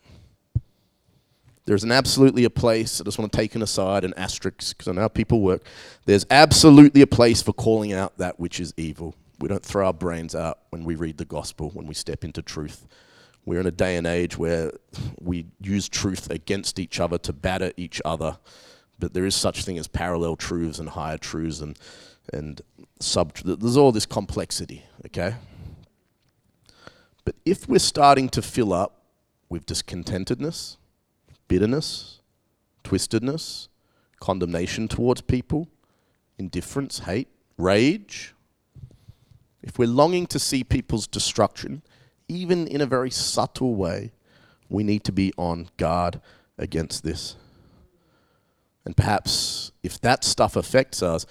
[1.66, 4.88] There's an absolutely a place, I just want to take an aside, an asterisk, because
[4.88, 5.64] I know how people work.
[6.06, 9.16] There's absolutely a place for calling out that which is evil.
[9.40, 12.42] We don't throw our brains out when we read the gospel, when we step into
[12.42, 12.88] truth.
[13.46, 14.72] We're in a day and age where
[15.20, 18.38] we use truth against each other to batter each other,
[18.98, 21.78] but there is such thing as parallel truths and higher truths and
[22.34, 22.62] and
[23.00, 23.34] sub.
[23.38, 25.36] There's all this complexity, okay.
[27.24, 29.04] But if we're starting to fill up
[29.50, 30.78] with discontentedness,
[31.48, 32.20] bitterness,
[32.84, 33.68] twistedness,
[34.20, 35.68] condemnation towards people,
[36.38, 37.28] indifference, hate,
[37.58, 38.35] rage,
[39.66, 41.82] if we're longing to see people's destruction,
[42.28, 44.11] even in a very subtle way,
[44.70, 46.22] we need to be on guard
[46.57, 47.36] against this.
[48.86, 51.26] And perhaps if that stuff affects us,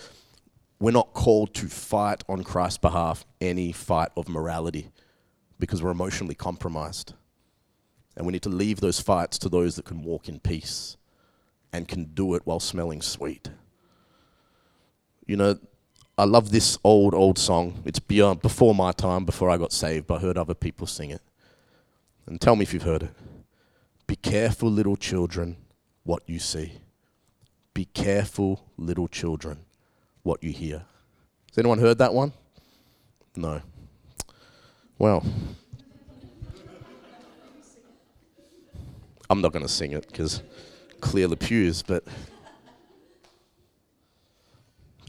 [0.80, 4.91] we're not called to fight on Christ's behalf any fight of morality
[5.61, 7.14] because we're emotionally compromised.
[8.16, 10.97] And we need to leave those fights to those that can walk in peace
[11.72, 13.51] and can do it while smelling sweet.
[15.24, 15.59] You know,
[16.17, 17.83] I love this old, old song.
[17.85, 21.11] It's beyond, before my time, before I got saved, but I heard other people sing
[21.11, 21.21] it.
[22.27, 23.11] And tell me if you've heard it.
[24.07, 25.57] Be careful, little children,
[26.05, 26.75] what you see.
[27.73, 29.65] Be careful, little children,
[30.23, 30.85] what you hear.
[31.51, 32.33] Has anyone heard that one?
[33.35, 33.61] No.
[34.99, 35.25] Well,
[39.29, 40.43] I'm not going to sing it because
[41.01, 42.05] clear the pews, but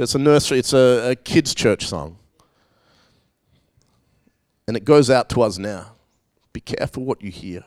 [0.04, 2.18] it's a nursery, it's a, a kids' church song.
[4.68, 5.92] And it goes out to us now.
[6.54, 7.64] Be careful what you hear,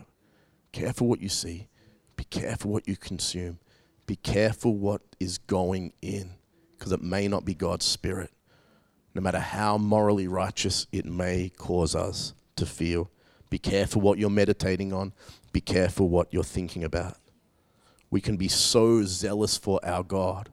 [0.72, 1.68] careful what you see,
[2.16, 3.58] be careful what you consume,
[4.06, 6.30] be careful what is going in,
[6.76, 8.30] because it may not be God's Spirit.
[9.14, 13.10] No matter how morally righteous it may cause us to feel,
[13.50, 15.12] be careful what you're meditating on.
[15.52, 17.16] Be careful what you're thinking about.
[18.10, 20.50] We can be so zealous for our God,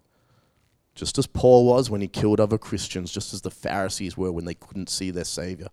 [0.96, 4.46] just as Paul was when he killed other Christians, just as the Pharisees were when
[4.46, 5.68] they couldn't see their Savior.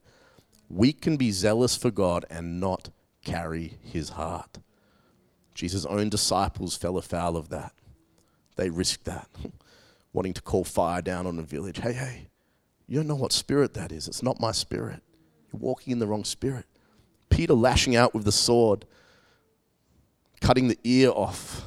[0.69, 2.91] We can be zealous for God and not
[3.25, 4.59] carry his heart.
[5.55, 7.73] Jesus' own disciples fell afoul of that.
[8.57, 9.29] They risked that,
[10.13, 11.79] wanting to call fire down on a village.
[11.79, 12.29] Hey, hey,
[12.89, 14.09] you don't know what spirit that is.
[14.09, 15.03] It's not my spirit.
[15.53, 16.67] You're walking in the wrong spirit.
[17.31, 18.87] Peter lashing out with the sword,
[20.41, 21.63] cutting the ear off.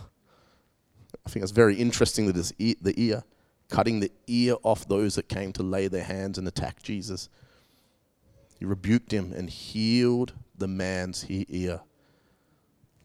[1.25, 3.23] I think it's very interesting that his ear, the ear,
[3.69, 7.29] cutting the ear off those that came to lay their hands and attack Jesus.
[8.59, 11.81] He rebuked him and healed the man's ear.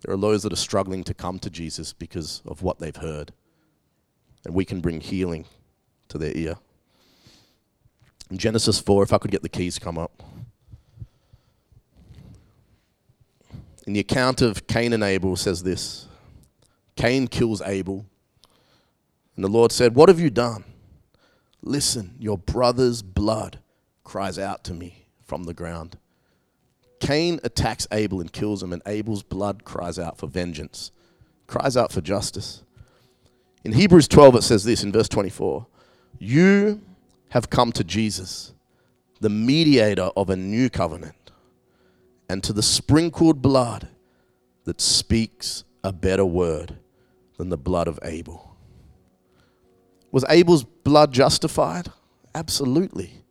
[0.03, 3.33] There are those that are struggling to come to Jesus because of what they've heard.
[4.45, 5.45] And we can bring healing
[6.09, 6.57] to their ear.
[8.31, 10.23] In Genesis 4, if I could get the keys come up.
[13.87, 16.07] In the account of Cain and Abel says this
[16.97, 18.07] Cain kills Abel.
[19.37, 20.65] And the Lord said, What have you done?
[21.63, 23.59] Listen, your brother's blood
[24.05, 25.99] cries out to me from the ground.
[27.01, 30.91] Cain attacks Abel and kills him, and Abel's blood cries out for vengeance,
[31.47, 32.63] cries out for justice.
[33.65, 35.67] In Hebrews 12, it says this in verse 24
[36.19, 36.81] You
[37.31, 38.53] have come to Jesus,
[39.21, 41.15] the mediator of a new covenant
[42.31, 43.89] and to the sprinkled blood
[44.63, 46.77] that speaks a better word
[47.39, 48.50] than the blood of Abel.
[50.13, 51.89] Was Abel's blood justified?
[52.35, 53.25] Absolutely.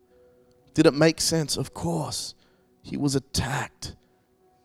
[0.73, 1.57] Did it make sense?
[1.57, 2.35] Of course.
[2.81, 3.95] He was attacked,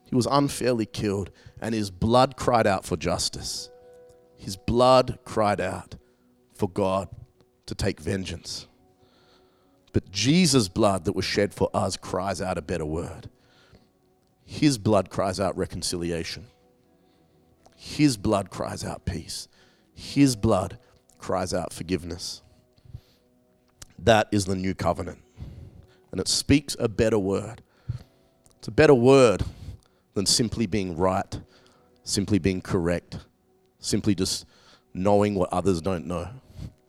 [0.05, 3.69] he was unfairly killed, and his blood cried out for justice.
[4.37, 5.97] His blood cried out
[6.55, 7.09] for God
[7.67, 8.67] to take vengeance.
[9.93, 13.29] But Jesus' blood that was shed for us cries out a better word.
[14.45, 16.47] His blood cries out reconciliation.
[17.77, 19.49] His blood cries out peace.
[19.95, 20.79] His blood
[21.25, 22.43] cries out forgiveness.
[23.99, 25.23] That is the new covenant.
[26.13, 27.63] And it speaks a better word.
[28.59, 29.43] It's a better word
[30.13, 31.41] than simply being right,
[32.03, 33.21] simply being correct,
[33.79, 34.45] simply just
[34.93, 36.29] knowing what others don't know.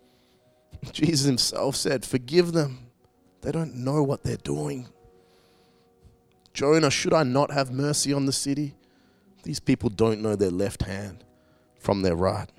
[0.92, 2.90] Jesus himself said, Forgive them.
[3.40, 4.90] They don't know what they're doing.
[6.54, 8.74] Jonah, should I not have mercy on the city?
[9.44, 11.24] These people don't know their left hand
[11.80, 12.50] from their right.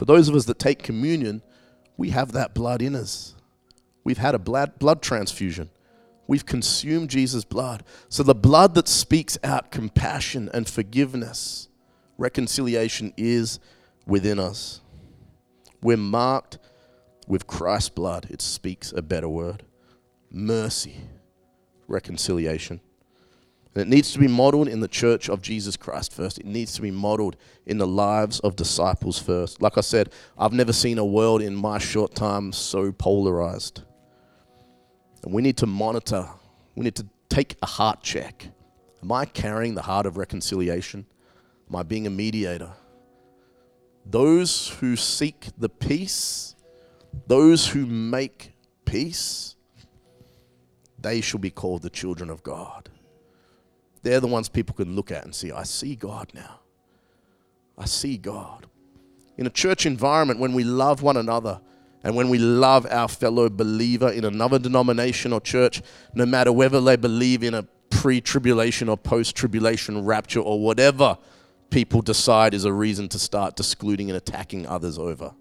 [0.00, 1.42] For those of us that take communion,
[1.98, 3.34] we have that blood in us.
[4.02, 5.68] We've had a blood, blood transfusion.
[6.26, 7.84] We've consumed Jesus' blood.
[8.08, 11.68] So the blood that speaks out compassion and forgiveness,
[12.16, 13.60] reconciliation is
[14.06, 14.80] within us.
[15.82, 16.56] We're marked
[17.28, 18.26] with Christ's blood.
[18.30, 19.64] It speaks a better word
[20.30, 20.96] mercy
[21.88, 22.80] reconciliation.
[23.74, 26.38] And it needs to be modeled in the church of Jesus Christ first.
[26.38, 29.62] It needs to be modeled in the lives of disciples first.
[29.62, 33.82] Like I said, I've never seen a world in my short time so polarized.
[35.22, 36.28] And we need to monitor,
[36.74, 38.48] we need to take a heart check.
[39.02, 41.06] Am I carrying the heart of reconciliation?
[41.68, 42.72] Am I being a mediator?
[44.04, 46.56] Those who seek the peace,
[47.28, 48.52] those who make
[48.84, 49.54] peace,
[50.98, 52.88] they shall be called the children of God.
[54.02, 56.60] They're the ones people can look at and see, I see God now.
[57.76, 58.66] I see God.
[59.36, 61.60] In a church environment, when we love one another
[62.02, 65.82] and when we love our fellow believer in another denomination or church,
[66.14, 71.18] no matter whether they believe in a pre tribulation or post tribulation rapture or whatever
[71.70, 75.32] people decide is a reason to start discluding and attacking others over.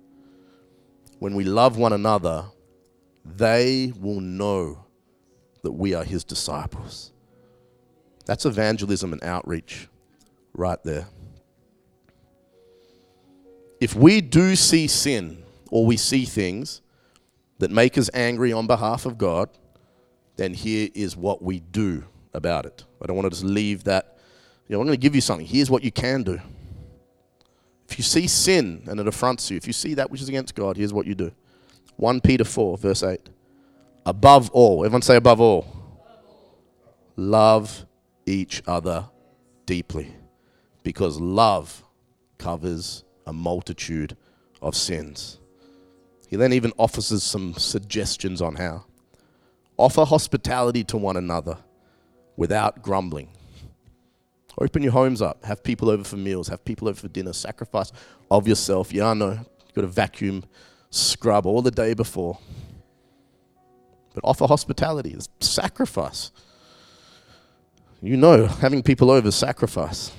[1.19, 2.45] When we love one another,
[3.25, 4.85] they will know
[5.63, 7.11] that we are his disciples.
[8.29, 9.87] That's evangelism and outreach
[10.53, 11.07] right there.
[13.81, 16.81] If we do see sin or we see things
[17.57, 19.49] that make us angry on behalf of God,
[20.35, 22.83] then here is what we do about it.
[23.01, 24.19] I don't want to just leave that.
[24.67, 25.47] You know, I'm going to give you something.
[25.47, 26.39] Here's what you can do.
[27.89, 30.53] If you see sin and it affronts you, if you see that which is against
[30.53, 31.31] God, here's what you do.
[31.95, 33.27] 1 Peter 4, verse 8.
[34.05, 35.65] Above all, everyone say above all.
[37.15, 37.87] Love
[38.29, 39.09] each other
[39.65, 40.13] deeply
[40.83, 41.83] because love
[42.37, 44.15] covers a multitude
[44.61, 45.39] of sins.
[46.27, 48.85] He then even offers some suggestions on how.
[49.77, 51.57] Offer hospitality to one another
[52.37, 53.29] without grumbling.
[54.59, 55.43] Open your homes up.
[55.45, 56.49] Have people over for meals.
[56.49, 57.33] Have people over for dinner.
[57.33, 57.91] Sacrifice
[58.29, 58.93] of yourself.
[58.93, 59.31] Yeah, I know.
[59.31, 60.43] You've got to vacuum,
[60.89, 62.37] scrub all the day before.
[64.13, 65.11] But offer hospitality.
[65.11, 66.31] It's sacrifice.
[68.01, 70.11] You know, having people over, sacrifice.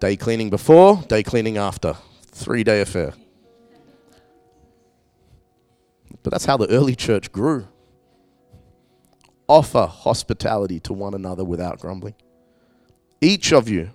[0.00, 1.96] Day cleaning before, day cleaning after.
[2.26, 3.12] Three day affair.
[6.22, 7.68] But that's how the early church grew.
[9.48, 12.14] Offer hospitality to one another without grumbling.
[13.20, 13.90] Each of you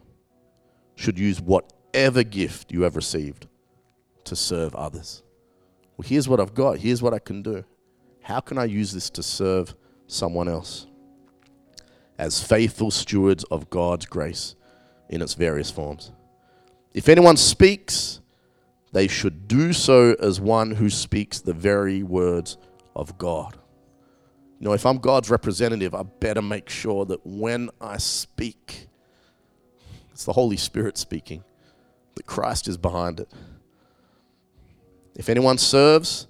[0.95, 3.47] should use whatever gift you have received
[4.23, 5.23] to serve others.
[5.97, 7.65] Well, here's what I've got, here's what I can do.
[8.21, 9.75] How can I use this to serve
[10.07, 10.87] someone else?
[12.17, 14.55] As faithful stewards of God's grace
[15.09, 16.11] in its various forms.
[16.93, 18.21] If anyone speaks,
[18.91, 22.57] they should do so as one who speaks the very words
[22.95, 23.57] of God.
[24.59, 28.87] You know, if I'm God's representative, I better make sure that when I speak,
[30.11, 31.43] it's the Holy Spirit speaking,
[32.15, 33.31] that Christ is behind it.
[35.15, 36.27] If anyone serves,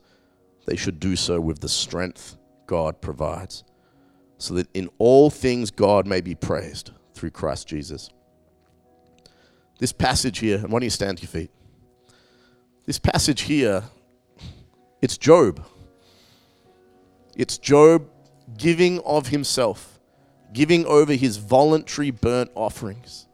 [0.65, 2.35] they should do so with the strength
[2.65, 3.63] God provides
[4.37, 8.09] so that in all things God may be praised through Christ Jesus.
[9.79, 11.51] This passage here, and why don't you stand to your feet?
[12.85, 13.83] This passage here,
[15.01, 15.65] it's Job.
[17.35, 18.09] It's Job
[18.57, 19.99] giving of himself,
[20.53, 23.27] giving over his voluntary burnt offerings.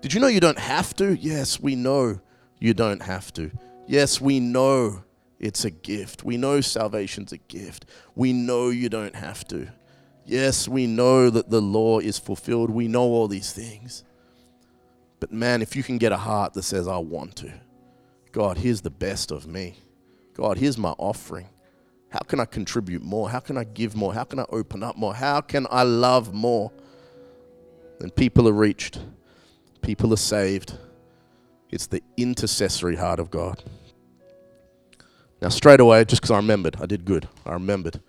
[0.00, 1.16] Did you know you don't have to?
[1.16, 2.20] Yes, we know
[2.58, 3.50] you don't have to.
[3.86, 5.02] Yes, we know
[5.38, 6.24] it's a gift.
[6.24, 7.86] We know salvation's a gift.
[8.14, 9.68] We know you don't have to.
[10.26, 12.70] Yes, we know that the law is fulfilled.
[12.70, 14.04] We know all these things.
[15.20, 17.52] But man, if you can get a heart that says, I want to,
[18.32, 19.76] God, here's the best of me.
[20.34, 21.48] God, here's my offering.
[22.08, 23.28] How can I contribute more?
[23.28, 24.14] How can I give more?
[24.14, 25.14] How can I open up more?
[25.14, 26.72] How can I love more?
[27.98, 29.00] Then people are reached,
[29.82, 30.78] people are saved.
[31.70, 33.64] It's the intercessory heart of God.
[35.42, 37.28] Now, straight away, just because I remembered, I did good.
[37.44, 38.00] I remembered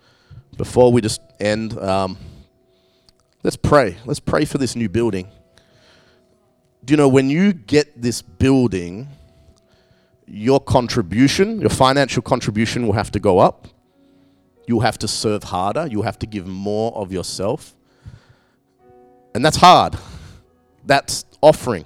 [0.56, 2.16] before we just end, um,
[3.42, 3.96] let's pray.
[4.04, 5.28] Let's pray for this new building.
[6.84, 9.08] Do you know when you get this building,
[10.26, 13.68] your contribution, your financial contribution will have to go up.
[14.66, 15.86] You'll have to serve harder.
[15.86, 17.74] You'll have to give more of yourself.
[19.34, 19.96] And that's hard.
[20.84, 21.84] That's offering.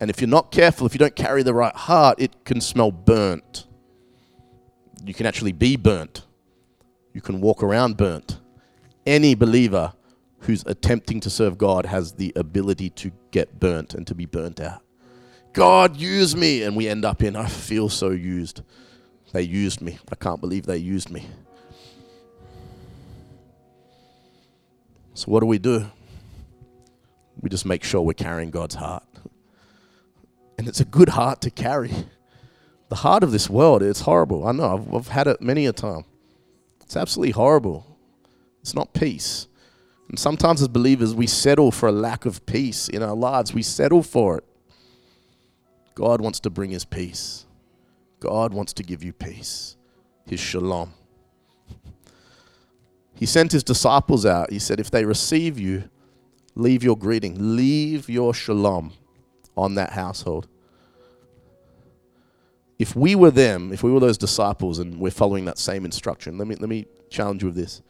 [0.00, 2.90] And if you're not careful, if you don't carry the right heart, it can smell
[2.90, 3.66] burnt.
[5.04, 6.22] You can actually be burnt
[7.14, 8.40] you can walk around burnt.
[9.06, 9.94] Any believer
[10.40, 14.60] who's attempting to serve God has the ability to get burnt and to be burnt
[14.60, 14.82] out.
[15.54, 16.62] God, use me.
[16.64, 18.60] And we end up in, I feel so used.
[19.32, 19.98] They used me.
[20.12, 21.26] I can't believe they used me.
[25.14, 25.86] So, what do we do?
[27.40, 29.04] We just make sure we're carrying God's heart.
[30.58, 31.92] And it's a good heart to carry.
[32.88, 34.46] The heart of this world, it's horrible.
[34.46, 36.04] I know, I've, I've had it many a time.
[36.84, 37.98] It's absolutely horrible.
[38.60, 39.48] It's not peace.
[40.08, 43.52] And sometimes as believers, we settle for a lack of peace in our lives.
[43.52, 44.44] We settle for it.
[45.94, 47.46] God wants to bring his peace.
[48.20, 49.76] God wants to give you peace,
[50.26, 50.94] his shalom.
[53.14, 54.50] He sent his disciples out.
[54.50, 55.88] He said, If they receive you,
[56.54, 58.92] leave your greeting, leave your shalom
[59.56, 60.48] on that household.
[62.78, 66.38] If we were them, if we were those disciples and we're following that same instruction,
[66.38, 67.82] let me, let me challenge you with this.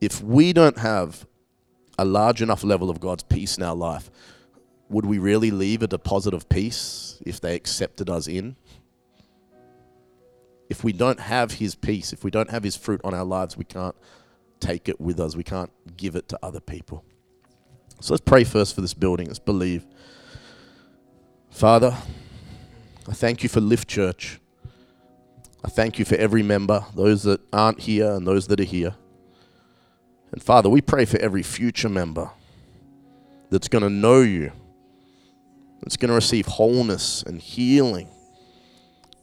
[0.00, 1.26] If we don't have
[1.98, 4.10] a large enough level of God's peace in our life,
[4.88, 8.56] would we really leave a deposit of peace if they accepted us in?
[10.68, 13.56] If we don't have His peace, if we don't have His fruit on our lives,
[13.56, 13.96] we can't
[14.60, 15.34] take it with us.
[15.34, 17.04] We can't give it to other people.
[18.00, 19.26] So let's pray first for this building.
[19.26, 19.86] Let's believe.
[21.50, 21.96] Father,
[23.08, 24.40] I thank you for Lift Church.
[25.64, 28.94] I thank you for every member, those that aren't here and those that are here.
[30.32, 32.30] And Father, we pray for every future member
[33.48, 34.50] that's going to know you,
[35.82, 38.08] that's going to receive wholeness and healing,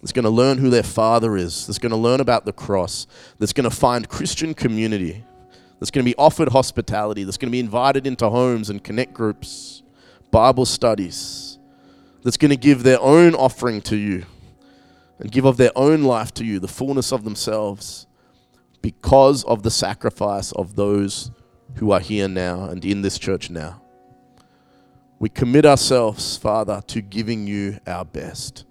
[0.01, 3.05] that's going to learn who their Father is, that's going to learn about the cross,
[3.37, 5.25] that's going to find Christian community,
[5.79, 9.13] that's going to be offered hospitality, that's going to be invited into homes and connect
[9.13, 9.83] groups,
[10.31, 11.52] Bible studies,
[12.23, 14.25] that's going to give their own offering to you
[15.19, 18.07] and give of their own life to you, the fullness of themselves
[18.81, 21.31] because of the sacrifice of those
[21.75, 23.81] who are here now and in this church now.
[25.19, 28.65] We commit ourselves, Father, to giving you our best,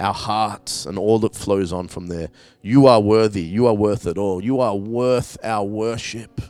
[0.00, 2.28] our hearts, and all that flows on from there.
[2.60, 3.42] You are worthy.
[3.42, 4.42] You are worth it all.
[4.42, 6.40] You are worth our worship.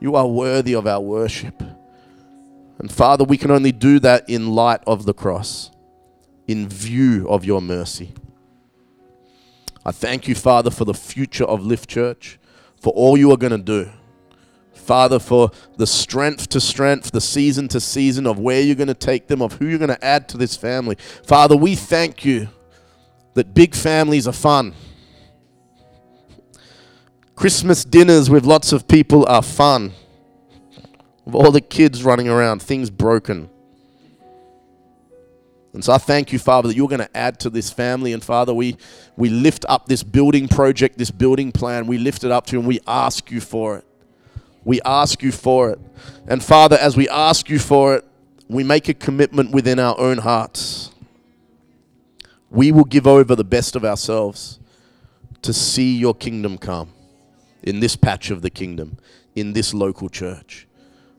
[0.00, 1.62] You are worthy of our worship.
[2.78, 5.70] And Father, we can only do that in light of the cross,
[6.46, 8.12] in view of your mercy.
[9.84, 12.38] I thank you, Father, for the future of Lift Church,
[12.80, 13.90] for all you are going to do.
[14.74, 18.94] Father, for the strength to strength, the season to season of where you're going to
[18.94, 20.96] take them, of who you're going to add to this family.
[21.24, 22.48] Father, we thank you
[23.34, 24.74] that big families are fun.
[27.34, 29.92] Christmas dinners with lots of people are fun.
[31.26, 33.50] With all the kids running around, things broken.
[35.74, 38.14] And so I thank you, Father, that you're going to add to this family.
[38.14, 38.78] And Father, we,
[39.16, 41.86] we lift up this building project, this building plan.
[41.86, 43.84] We lift it up to you and we ask you for it.
[44.64, 45.78] We ask you for it.
[46.26, 48.06] And Father, as we ask you for it,
[48.48, 50.92] we make a commitment within our own hearts.
[52.48, 54.58] We will give over the best of ourselves
[55.42, 56.88] to see your kingdom come
[57.62, 58.96] in this patch of the kingdom,
[59.34, 60.66] in this local church.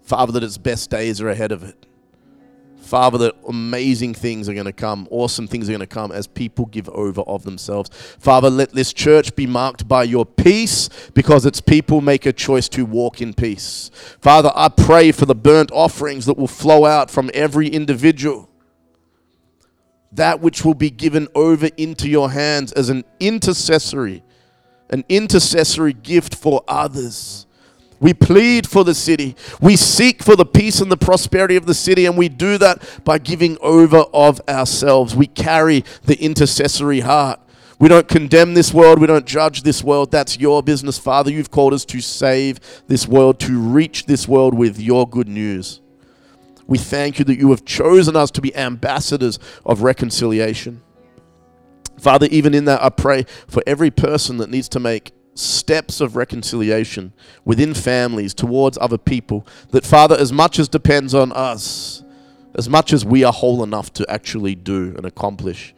[0.07, 1.85] Father, that its best days are ahead of it.
[2.77, 6.27] Father, that amazing things are going to come, awesome things are going to come as
[6.27, 7.89] people give over of themselves.
[8.17, 12.69] Father, let this church be marked by your peace because its people make a choice
[12.69, 13.91] to walk in peace.
[14.21, 18.49] Father, I pray for the burnt offerings that will flow out from every individual.
[20.13, 24.23] That which will be given over into your hands as an intercessory,
[24.89, 27.46] an intercessory gift for others.
[27.99, 29.35] We plead for the city.
[29.59, 33.03] We seek for the peace and the prosperity of the city, and we do that
[33.03, 35.15] by giving over of ourselves.
[35.15, 37.39] We carry the intercessory heart.
[37.79, 38.99] We don't condemn this world.
[38.99, 40.11] We don't judge this world.
[40.11, 41.31] That's your business, Father.
[41.31, 45.81] You've called us to save this world, to reach this world with your good news.
[46.65, 50.81] We thank you that you have chosen us to be ambassadors of reconciliation.
[51.99, 56.15] Father, even in that, I pray for every person that needs to make steps of
[56.15, 57.13] reconciliation
[57.45, 59.45] within families towards other people.
[59.71, 62.03] That, Father, as much as depends on us,
[62.55, 65.75] as much as we are whole enough to actually do and accomplish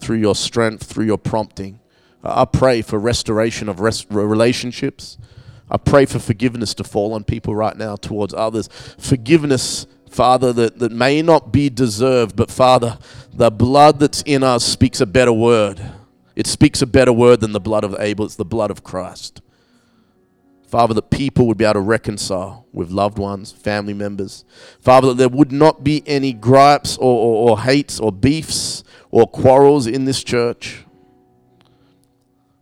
[0.00, 1.80] through your strength, through your prompting,
[2.22, 3.80] I pray for restoration of
[4.10, 5.18] relationships.
[5.70, 8.68] I pray for forgiveness to fall on people right now towards others.
[8.98, 12.98] Forgiveness, Father, that, that may not be deserved, but Father,
[13.32, 15.80] the blood that's in us speaks a better word
[16.38, 19.42] it speaks a better word than the blood of Abel, it's the blood of Christ.
[20.68, 24.44] Father, that people would be able to reconcile with loved ones, family members.
[24.78, 29.26] Father, that there would not be any gripes or, or, or hates or beefs or
[29.26, 30.84] quarrels in this church.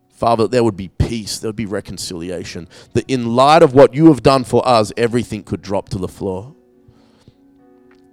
[0.09, 2.71] Father, that there would be peace, there would be reconciliation.
[2.95, 6.09] That in light of what you have done for us, everything could drop to the
[6.09, 6.55] floor.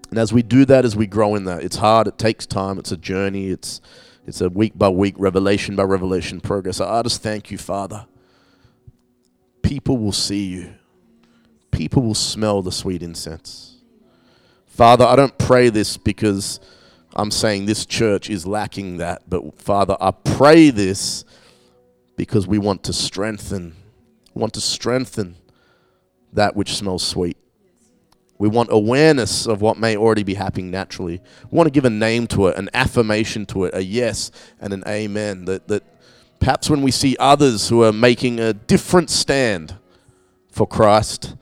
[0.10, 2.78] And as we do that, as we grow in that, it's hard, it takes time,
[2.78, 3.80] it's a journey, it's
[4.26, 6.80] it's a week by week, revelation by revelation progress.
[6.80, 8.06] I just thank you, Father.
[9.62, 10.74] People will see you,
[11.72, 13.78] people will smell the sweet incense.
[14.68, 16.60] Father, I don't pray this because
[17.16, 21.26] I'm saying this church is lacking that, but Father, I pray this
[22.16, 23.76] because we want to strengthen,
[24.34, 25.36] want to strengthen
[26.32, 27.38] that which smells sweet.
[28.38, 31.22] We want awareness of what may already be happening naturally.
[31.50, 34.74] We want to give a name to it, an affirmation to it, a yes and
[34.74, 35.46] an amen.
[35.46, 35.84] That, that
[36.40, 39.78] perhaps when we see others who are making a different stand
[40.52, 41.36] for Christ,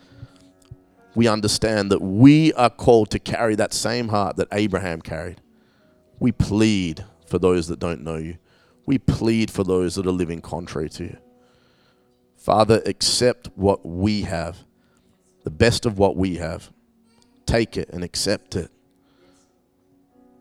[1.15, 5.41] we understand that we are called to carry that same heart that Abraham carried.
[6.19, 8.37] We plead for those that don't know you.
[8.85, 11.17] We plead for those that are living contrary to you.
[12.35, 14.65] Father, accept what we have,
[15.43, 16.71] the best of what we have.
[17.45, 18.71] Take it and accept it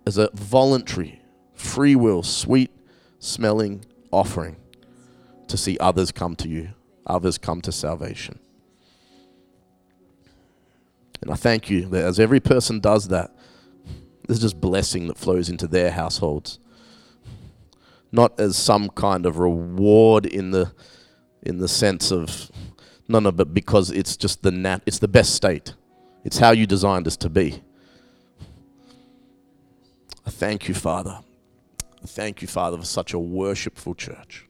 [0.06, 1.20] as a voluntary,
[1.54, 2.70] free will, sweet
[3.18, 4.56] smelling offering
[5.46, 6.70] to see others come to you,
[7.06, 8.38] others come to salvation.
[11.22, 13.34] And I thank you that as every person does that,
[14.26, 16.58] there's just blessing that flows into their households.
[18.12, 20.72] Not as some kind of reward in the
[21.42, 22.50] in the sense of
[23.08, 25.74] no no, but because it's just the nat it's the best state.
[26.24, 27.62] It's how you designed us to be.
[30.26, 31.20] I thank you, Father.
[32.02, 34.46] I thank you, Father, for such a worshipful church.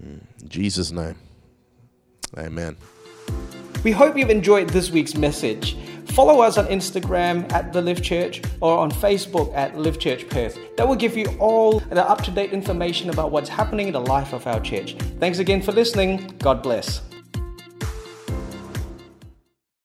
[0.00, 0.18] Hmm.
[0.40, 1.16] In Jesus' name.
[2.36, 2.76] Amen.
[3.84, 5.76] We hope you've enjoyed this week's message.
[6.12, 10.58] Follow us on Instagram at The Lift Church or on Facebook at Lift Church Perth.
[10.76, 14.00] That will give you all the up to date information about what's happening in the
[14.00, 14.94] life of our church.
[15.18, 16.34] Thanks again for listening.
[16.38, 17.00] God bless.